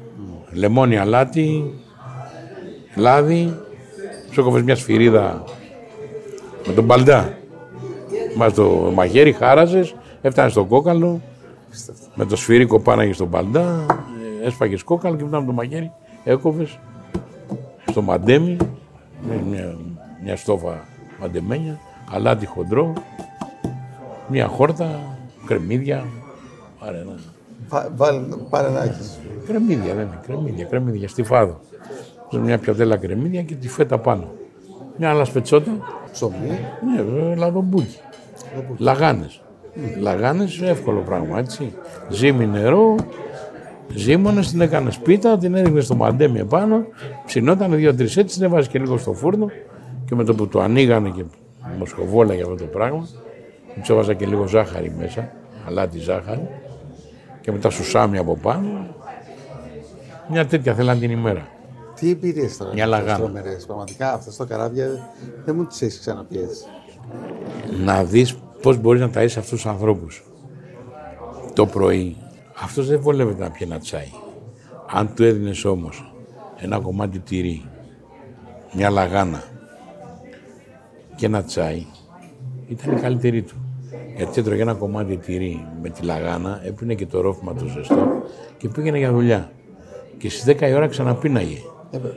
[0.51, 1.73] Λεμόνι, αλάτι,
[2.95, 3.59] λάδι,
[4.31, 5.43] σου έκοβες μια σφυρίδα
[6.67, 7.37] με τον μπαλντά.
[8.35, 11.21] Μας το μαχαίρι χάραζες, έφτανε στο κόκαλο,
[12.15, 13.85] με το σφυρίκο πάναγε στον μπαλντά,
[14.41, 15.91] ε, έσπαγες κόκαλο και μετά με το μαχαίρι
[16.23, 16.79] έκοβες
[17.89, 18.57] στο μαντέμι,
[19.27, 19.75] με μια,
[20.23, 20.83] μια στόφα
[21.19, 21.79] μαντεμένια,
[22.11, 22.93] αλάτι χοντρό,
[24.27, 24.99] μια χόρτα,
[25.45, 26.05] κρεμμύδια,
[26.79, 27.15] πάρε ένα.
[28.49, 29.01] Πάρε να έχει.
[29.47, 30.19] Κρεμμύδια, δεν είναι.
[30.25, 31.59] Κρεμμύδια, κρεμμύδια, στη φάδο.
[32.35, 34.31] Σε μια πιατέλα κρεμμύδια και τη φέτα πάνω.
[34.97, 35.71] Μια άλλα σπετσότα.
[36.11, 36.59] Ψωμί.
[36.85, 37.97] Ναι, βέβαια, λαδομπούκι.
[38.77, 39.41] Λαγάνες.
[39.99, 41.73] Λαγάνες, εύκολο πράγμα, έτσι.
[42.09, 42.95] Ζύμι νερό,
[43.93, 46.85] ζύμωνε, την έκανε πίτα, την έδειχνε στο μαντέμι επάνω,
[47.25, 49.49] ψινόταν δύο-τρεις έτσι, την έβαζε και λίγο στο φούρνο
[50.05, 51.23] και με το που το ανοίγανε και
[51.77, 53.07] μοσχοβόλα για αυτό το πράγμα,
[53.83, 55.31] του έβαζα και λίγο ζάχαρη μέσα,
[55.67, 56.47] αλάτι ζάχαρη
[57.41, 58.95] και μετά σουσάμι από πάνω.
[60.29, 61.53] Μια τέτοια θέλαν την ημέρα.
[61.95, 62.73] Τι εμπειρίες τώρα.
[62.73, 63.17] Μια λαγάνα.
[63.17, 63.65] τρομερές.
[63.65, 65.09] Πραγματικά αυτές τα καράβια
[65.45, 66.63] δεν μου τις έχεις ξαναπεί έτσι.
[67.83, 70.23] να δεις πώς μπορείς να ταΐσεις αυτούς τους ανθρώπους.
[71.53, 72.17] Το πρωί,
[72.63, 74.07] αυτός δεν βολεύεται να πιει ένα τσάι.
[74.91, 76.13] Αν του έδινες όμως
[76.57, 77.69] ένα κομμάτι τυρί,
[78.73, 79.43] μια λαγάνα
[81.15, 81.85] και ένα τσάι,
[82.67, 83.55] ήταν η καλύτερη του.
[84.15, 88.23] Γιατί έτρωγε ένα κομμάτι τυρί με τη λαγάνα, έπινε και το ρόφημα το ζεστό
[88.57, 89.51] και πήγαινε για δουλειά.
[90.17, 91.57] Και στις 10 η ώρα ξαναπίναγε.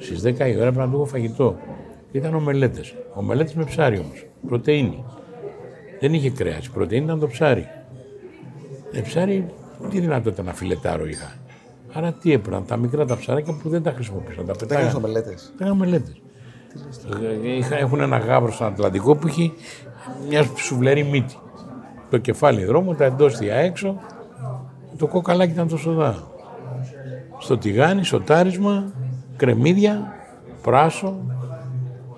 [0.01, 1.57] Στις 10 η ώρα πρέπει να του έχω φαγητό.
[2.13, 2.95] Ήταν ομελέτες.
[3.15, 4.27] Ομελέτες με ψάρι όμως.
[4.47, 5.05] Πρωτεΐνη.
[6.01, 6.67] Δεν είχε κρέας.
[6.67, 7.67] Η πρωτεΐνη ήταν το ψάρι.
[8.93, 9.47] Ε, ψάρι,
[9.91, 11.33] τι δυνατότητα να φιλετάρω είχα.
[11.93, 14.47] Άρα τι έπαιρναν, τα μικρά τα ψαράκια που δεν τα χρησιμοποιούσαν.
[14.47, 14.97] Τα Τα έκανε πετάγανε.
[14.97, 15.53] ομελέτες.
[15.55, 16.13] Έκανα μελέτε.
[17.79, 19.53] Έχουν ένα γάβρο στον Ατλαντικό που έχει
[20.29, 21.35] μια σουβλερή μύτη.
[22.11, 23.99] Το κεφάλι δρόμο, τα εντόστια έξω.
[24.99, 26.27] Το κοκαλάκι ήταν τόσο δά.
[27.39, 28.93] Στο τηγάνι, σοτάρισμα,
[29.39, 30.13] κρεμμύδια,
[30.63, 31.17] πράσο,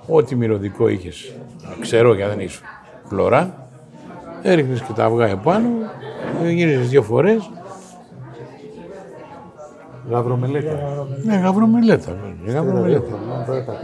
[0.06, 1.32] ό,τι μυρωδικό είχες.
[1.80, 2.60] Ξέρω για δεν είσαι
[3.04, 3.68] φλωρά.
[4.42, 5.68] Έριχνες και τα αυγά επάνω,
[6.48, 7.50] γύριζες δύο φορές.
[10.10, 11.06] Γαβρομελέτα.
[11.24, 12.12] Ναι, γαβρομελέτα.
[12.44, 13.12] βέβαια, γαβρομελέτα.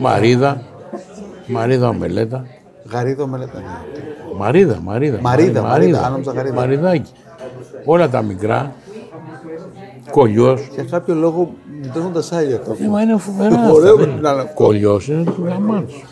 [0.01, 0.63] Μαρίδα.
[1.47, 2.47] Μαρίδα ομελέτα.
[2.93, 3.59] Γαρίδο ομελέτα.
[3.59, 3.65] ναι.
[4.39, 5.21] Μαρίδα, μαρίδα.
[5.21, 6.55] Μαρίδα, Μαρι- μαρίδα, αν νόμιζα γαρίδα.
[6.55, 7.13] Μαριδάκι.
[7.85, 8.73] Όλα τα μικρά.
[10.17, 10.69] Κολλιός.
[10.75, 12.77] Για κάποιο λόγο μου τρέχουν τα σάλια αυτό.
[12.85, 13.71] Ε, μα είναι φοβερά.
[13.73, 14.55] Ωραίο αυτά, πρέπει να είναι αυτό.
[14.55, 16.05] Κολλιός είναι του γαμάτος.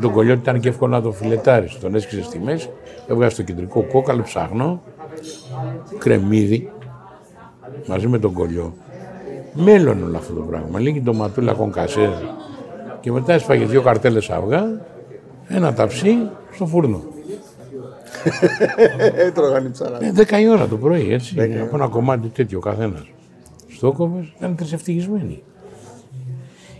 [0.00, 1.78] Το κολλιό ήταν και εύκολο να το φιλετάρεις.
[1.78, 2.68] Τον έσκυζε στη μέση,
[3.06, 4.82] έβγαζε το κεντρικό κόκαλο ψαχνό,
[5.98, 6.70] κρεμμύδι,
[7.86, 8.74] μαζί με τον κολλιό.
[9.52, 10.80] Μέλλον όλο αυτό το πράγμα.
[10.80, 12.10] Λίγη ντοματούλα κονκασέρ.
[13.00, 14.80] Και μετά έσπαγε δύο καρτέλες αυγά,
[15.48, 17.02] ένα ταψί στο φούρνο.
[19.26, 19.98] Έτρωγαν οι ψαρά.
[20.00, 21.60] Ε, 10 η ώρα το πρωί, έτσι.
[21.62, 23.10] Από ένα κομμάτι τέτοιο καθένας.
[23.76, 25.42] Στο κόβε ήταν τρισευτυχισμένοι.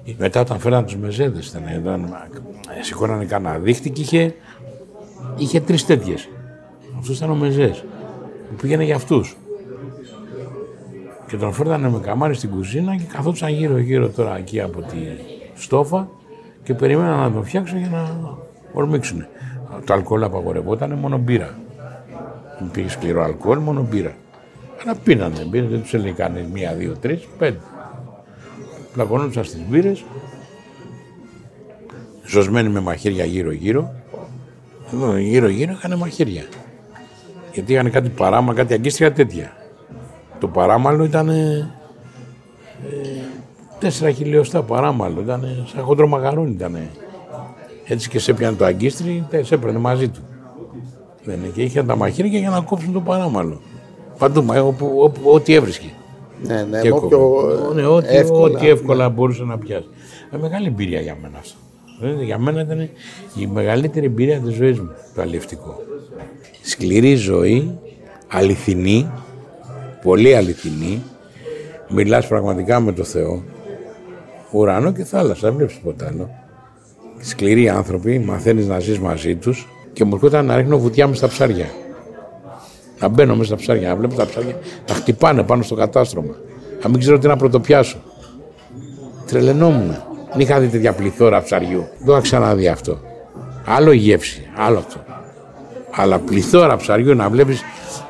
[0.07, 2.16] Ε, Μετά όταν φέραν τους μεζέδε, ήταν, ήταν,
[2.78, 4.34] ε, σηκώνανε κανένα δίχτυ και είχε,
[5.36, 6.28] είχε τρεις τέτοιες.
[6.99, 7.84] Αυτός ήταν ο μεζές.
[8.49, 9.36] Που πήγαινε για αυτούς.
[11.26, 14.97] Και τον φέρνανε με καμάρι στην κουζίνα και καθόντουσαν γύρω-γύρω τώρα εκεί από τη
[15.55, 16.09] στόφα
[16.62, 18.36] και περιμέναν να τον φτιάξουν για να
[18.72, 19.26] ορμήξουν.
[19.84, 21.59] Το αλκοόλ απαγορευόταν, μόνο μπύρα.
[22.59, 24.14] Δεν πήγε σκληρό αλκοόλ, μόνο μπύρα.
[24.83, 27.59] Αλλά πίνανε, πίνανε, δεν τους έλεγε κανείς μία, δύο, τρεις, πέντε.
[28.93, 30.05] Πλακωνόντουσαν στις μπύρες,
[32.27, 33.95] ζωσμένοι με μαχαίρια γύρω-γύρω.
[34.93, 36.43] Εδώ γύρω-γύρω είχαν μαχαίρια.
[37.53, 39.53] Γιατί είχαν κάτι παράμα, κάτι αγκίστρια τέτοια.
[40.41, 41.70] Το παράμαλο ήταν ε,
[43.79, 46.77] τέσσερα χιλιοστά παράμαλο, ήταν σαν χοντρό μαγαρόνι ήταν.
[47.87, 50.20] Έτσι και σε έπιανε το αγκίστρι, τε- σε έπαιρνε μαζί του.
[51.24, 51.47] Δεν είναι.
[51.47, 53.61] Και είχε τα μαχαίρια για να κόψουν το παράμαλο.
[54.18, 55.86] Παντού, μα, όπου, όπου, ό,τι έβρισκε.
[56.42, 57.14] Ναι, ναι, Και με κόβε.
[57.14, 58.56] όποιο Ναι, ό,τι εύκολα.
[58.58, 59.86] ό,τι εύκολα μπορούσε να πιάσει.
[60.30, 61.56] Ε, μεγάλη εμπειρία για μένα αυτό.
[62.00, 62.80] Δηλαδή, για μένα ήταν
[63.36, 65.80] η μεγαλύτερη εμπειρία της ζωής μου, το αλληλευτικό.
[66.62, 67.78] Σκληρή ζωή,
[68.28, 69.10] αληθινή,
[70.02, 71.02] πολύ αληθινή.
[71.88, 73.42] Μιλάς πραγματικά με το Θεό.
[74.50, 76.30] Ουρανό και θάλασσα, δεν βλέπεις τίποτα άλλο.
[77.18, 81.28] Σκληροί άνθρωποι, μαθαίνεις να ζεις μαζί τους και μου έρχονταν να ρίχνω βουτιά μες στα
[81.28, 81.66] ψάρια.
[82.99, 84.55] Να μπαίνω μέσα στα ψάρια, να βλέπω τα ψάρια
[84.88, 86.34] να χτυπάνε πάνω στο κατάστρωμα.
[86.82, 87.97] Να μην ξέρω τι να πρωτοπιάσω.
[89.26, 89.97] Τρελαινόμουν.
[90.30, 91.78] Δεν είχα δει τέτοια πληθώρα ψαριού.
[91.97, 92.99] Δεν το είχα ξαναδεί αυτό.
[93.66, 94.99] Άλλο η γεύση, άλλο αυτό.
[95.90, 97.62] Αλλά πληθώρα ψαριού να βλέπεις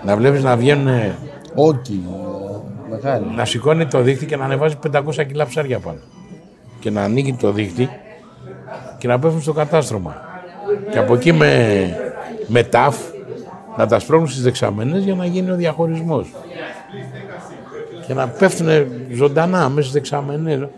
[0.04, 1.14] να, βλέπεις να βγαίνουν,
[1.54, 3.24] Όκι, ε, μεγάλη.
[3.36, 5.98] να σηκώνει το δίχτυ και να ανεβάζει 500 κιλά ψάρια πάνω.
[6.80, 7.88] Και να ανοίγει το δίχτυ
[8.98, 10.16] και να πέφτουν στο κατάστρωμα.
[10.90, 11.88] Και από εκεί με,
[12.46, 12.96] με ταφ
[13.76, 16.32] να τα σπρώχνουν στις δεξαμενές για να γίνει ο διαχωρισμός.
[18.06, 18.68] Και να πέφτουν
[19.12, 20.68] ζωντανά μέσα στις δεξαμενές.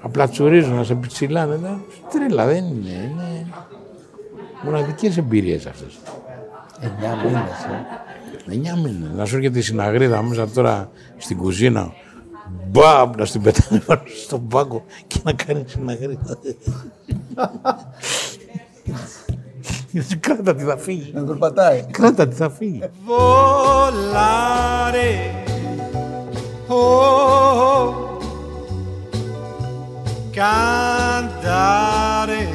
[0.00, 1.56] Απλά τσουρίζουν, να σε πιτσιλάνε.
[1.56, 1.80] Να-
[2.12, 2.88] Τρέλα, δεν είναι.
[2.90, 3.46] Είναι
[4.64, 5.98] μοναδικές εμπειρίες αυτές.
[6.80, 8.52] Εννιά μήνες, ε.
[8.52, 9.10] Εννιά μήνες.
[9.16, 11.92] Να σου έρχεται η συναγρίδα μέσα τώρα στην κουζίνα.
[12.70, 16.38] Μπαμ, να στην πετάνε πάνω στον πάγκο και να κάνει συναγρίδα.
[20.19, 21.11] Κράτα τι θα φύγει.
[21.13, 21.83] Να περπατάει.
[21.91, 22.81] Κράτα τι θα φύγει.
[23.07, 25.11] volare.
[26.69, 28.19] Oh,
[30.31, 32.47] cantare.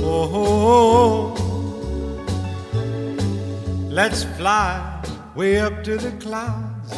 [0.00, 1.34] Oh,
[3.90, 4.80] let's fly
[5.34, 6.92] way up to the clouds,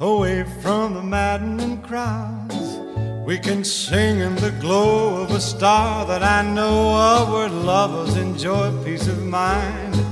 [0.00, 2.77] away from the maddening crowds.
[3.29, 8.17] We can sing in the glow of a star that I know of where lovers
[8.17, 10.03] enjoy peace of mind.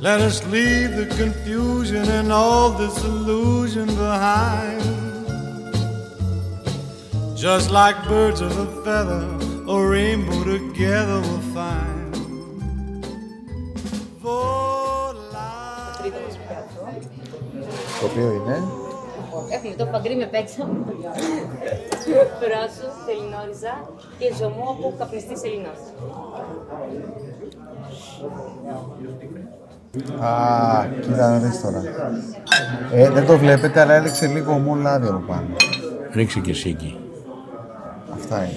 [0.00, 4.80] Let us leave the confusion and all this illusion behind.
[7.36, 9.26] Just like birds of a feather,
[9.68, 12.14] a rainbow together we'll find.
[14.22, 15.98] Volar.
[17.98, 18.81] Copió.
[19.52, 19.74] Το οποίο είναι.
[19.74, 20.62] Έχουμε το παγκρί με πέξα.
[22.42, 23.74] Πράσο, σελινόριζα
[24.18, 25.80] και ζωμό από καπνιστή σελινός.
[30.20, 31.82] Α, κοίτα να δεις τώρα.
[32.92, 35.56] Ε, δεν το βλέπετε, αλλά έλεξε λίγο μου λάδι από πάνω.
[36.14, 36.98] Ρίξε και εσύ εκεί.
[38.14, 38.52] Αυτά είναι.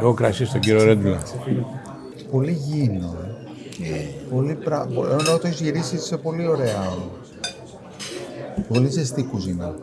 [0.00, 1.18] Εγώ κρασί στον κύριο Ρέντουλα.
[2.30, 3.14] Πολύ γήινο.
[3.82, 4.04] ε.
[4.34, 4.86] Πολύ πρα...
[4.94, 6.82] πο- Ενώ το έχεις γυρίσει σε πολύ ωραία.
[8.68, 9.74] Πολύ ζεστή κουζίνα.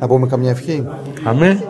[0.00, 0.86] Να πούμε καμιά ευχή;
[1.24, 1.62] Αμέ.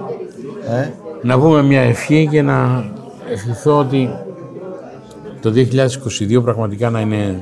[0.68, 0.90] Ε,
[1.22, 2.84] Να πούμε μια ευχή και να
[3.32, 4.11] ευχηθώ ότι
[5.40, 5.53] το
[6.38, 7.40] 2022 πραγματικά να είναι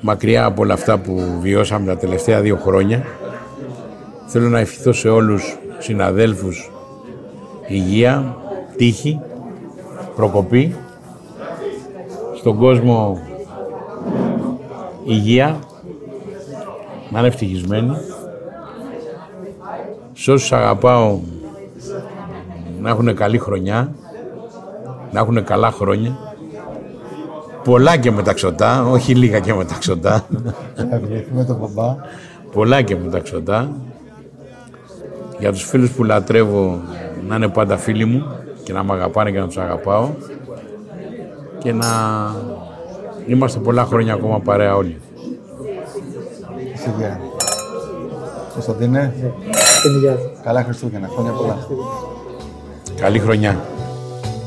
[0.00, 3.04] μακριά από όλα αυτά που βιώσαμε τα τελευταία δύο χρόνια.
[4.26, 6.70] Θέλω να ευχηθώ σε όλους συναδέλφους
[7.66, 8.36] υγεία,
[8.76, 9.20] τύχη,
[10.16, 10.74] προκοπή,
[12.42, 13.18] στον κόσμο
[15.04, 15.58] υγεία,
[17.10, 17.96] να είναι ευτυχισμένοι.
[20.12, 21.18] Σε όσους αγαπάω
[22.80, 23.94] να έχουν καλή χρονιά,
[25.12, 26.18] να έχουν καλά χρόνια.
[27.64, 30.24] Πολλά και μεταξωτά, όχι λίγα και μεταξωτά.
[30.76, 31.96] να ευχηθούμε τον μπαμπά.
[32.52, 33.70] Πολλά και μεταξωτά.
[35.38, 36.80] Για τους φίλους που λατρεύω
[37.28, 38.26] να είναι πάντα φίλοι μου
[38.62, 40.08] και να με αγαπάνε και να τους αγαπάω.
[41.62, 41.86] Και να
[43.26, 45.00] είμαστε πολλά χρόνια ακόμα παρέα όλοι.
[46.74, 47.20] Σιγά.
[48.52, 49.14] Κωνσταντίνε,
[49.82, 50.30] Την υγεία σου.
[50.42, 51.66] καλά Χριστούγεννα, χρόνια πολλά.
[52.96, 53.60] Καλή χρονιά.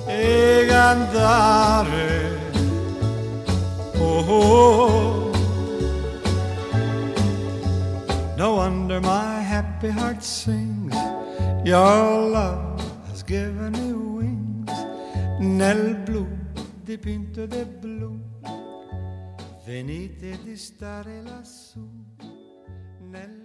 [0.07, 2.11] e cantare.
[4.07, 5.31] Oh, oh.
[8.41, 10.95] no wonder my happy heart sings.
[11.71, 11.97] Your
[12.37, 14.73] love has given me wings.
[15.59, 16.04] Nel blu
[16.85, 18.21] dipinto de blu.
[19.65, 21.83] Venite di stare lassù.
[23.09, 23.44] Nel